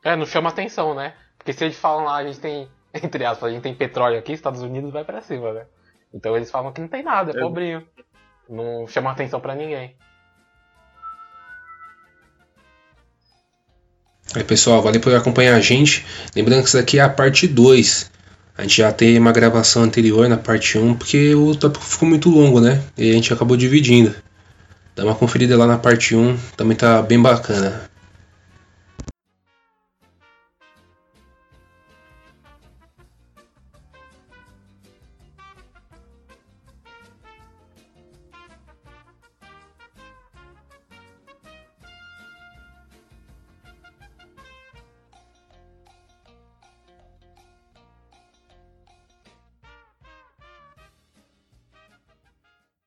É, 0.03 0.15
não 0.15 0.25
chama 0.25 0.49
atenção, 0.49 0.93
né? 0.93 1.13
Porque 1.37 1.53
se 1.53 1.63
eles 1.63 1.77
falam 1.77 2.03
lá, 2.03 2.17
a 2.17 2.25
gente 2.25 2.39
tem, 2.39 2.67
entre 2.93 3.23
aspas, 3.23 3.49
a 3.49 3.53
gente 3.53 3.63
tem 3.63 3.73
petróleo 3.73 4.19
aqui, 4.19 4.33
Estados 4.33 4.61
Unidos 4.61 4.91
vai 4.91 5.05
para 5.05 5.21
cima, 5.21 5.53
né? 5.53 5.65
Então 6.13 6.35
eles 6.35 6.51
falam 6.51 6.71
que 6.71 6.81
não 6.81 6.87
tem 6.87 7.03
nada, 7.03 7.31
é, 7.31 7.37
é. 7.37 7.39
pobrinho. 7.39 7.87
Não 8.49 8.87
chama 8.87 9.11
atenção 9.11 9.39
para 9.39 9.55
ninguém. 9.55 9.95
Aí 14.35 14.43
pessoal, 14.43 14.81
valeu 14.81 15.01
por 15.01 15.13
acompanhar 15.15 15.55
a 15.55 15.59
gente. 15.59 16.05
Lembrando 16.35 16.61
que 16.61 16.67
isso 16.67 16.77
daqui 16.77 16.99
é 16.99 17.01
a 17.01 17.09
parte 17.09 17.47
2. 17.47 18.11
A 18.57 18.61
gente 18.63 18.77
já 18.77 18.91
tem 18.91 19.17
uma 19.17 19.31
gravação 19.31 19.83
anterior 19.83 20.27
na 20.29 20.37
parte 20.37 20.77
1, 20.77 20.95
porque 20.95 21.33
o 21.33 21.55
tópico 21.55 21.83
ficou 21.83 22.07
muito 22.07 22.29
longo, 22.29 22.59
né? 22.59 22.83
E 22.97 23.09
a 23.09 23.13
gente 23.13 23.33
acabou 23.33 23.57
dividindo. 23.57 24.13
Dá 24.95 25.03
uma 25.03 25.15
conferida 25.15 25.57
lá 25.57 25.65
na 25.65 25.77
parte 25.77 26.15
1, 26.15 26.37
também 26.55 26.77
tá 26.77 27.01
bem 27.01 27.19
bacana. 27.19 27.89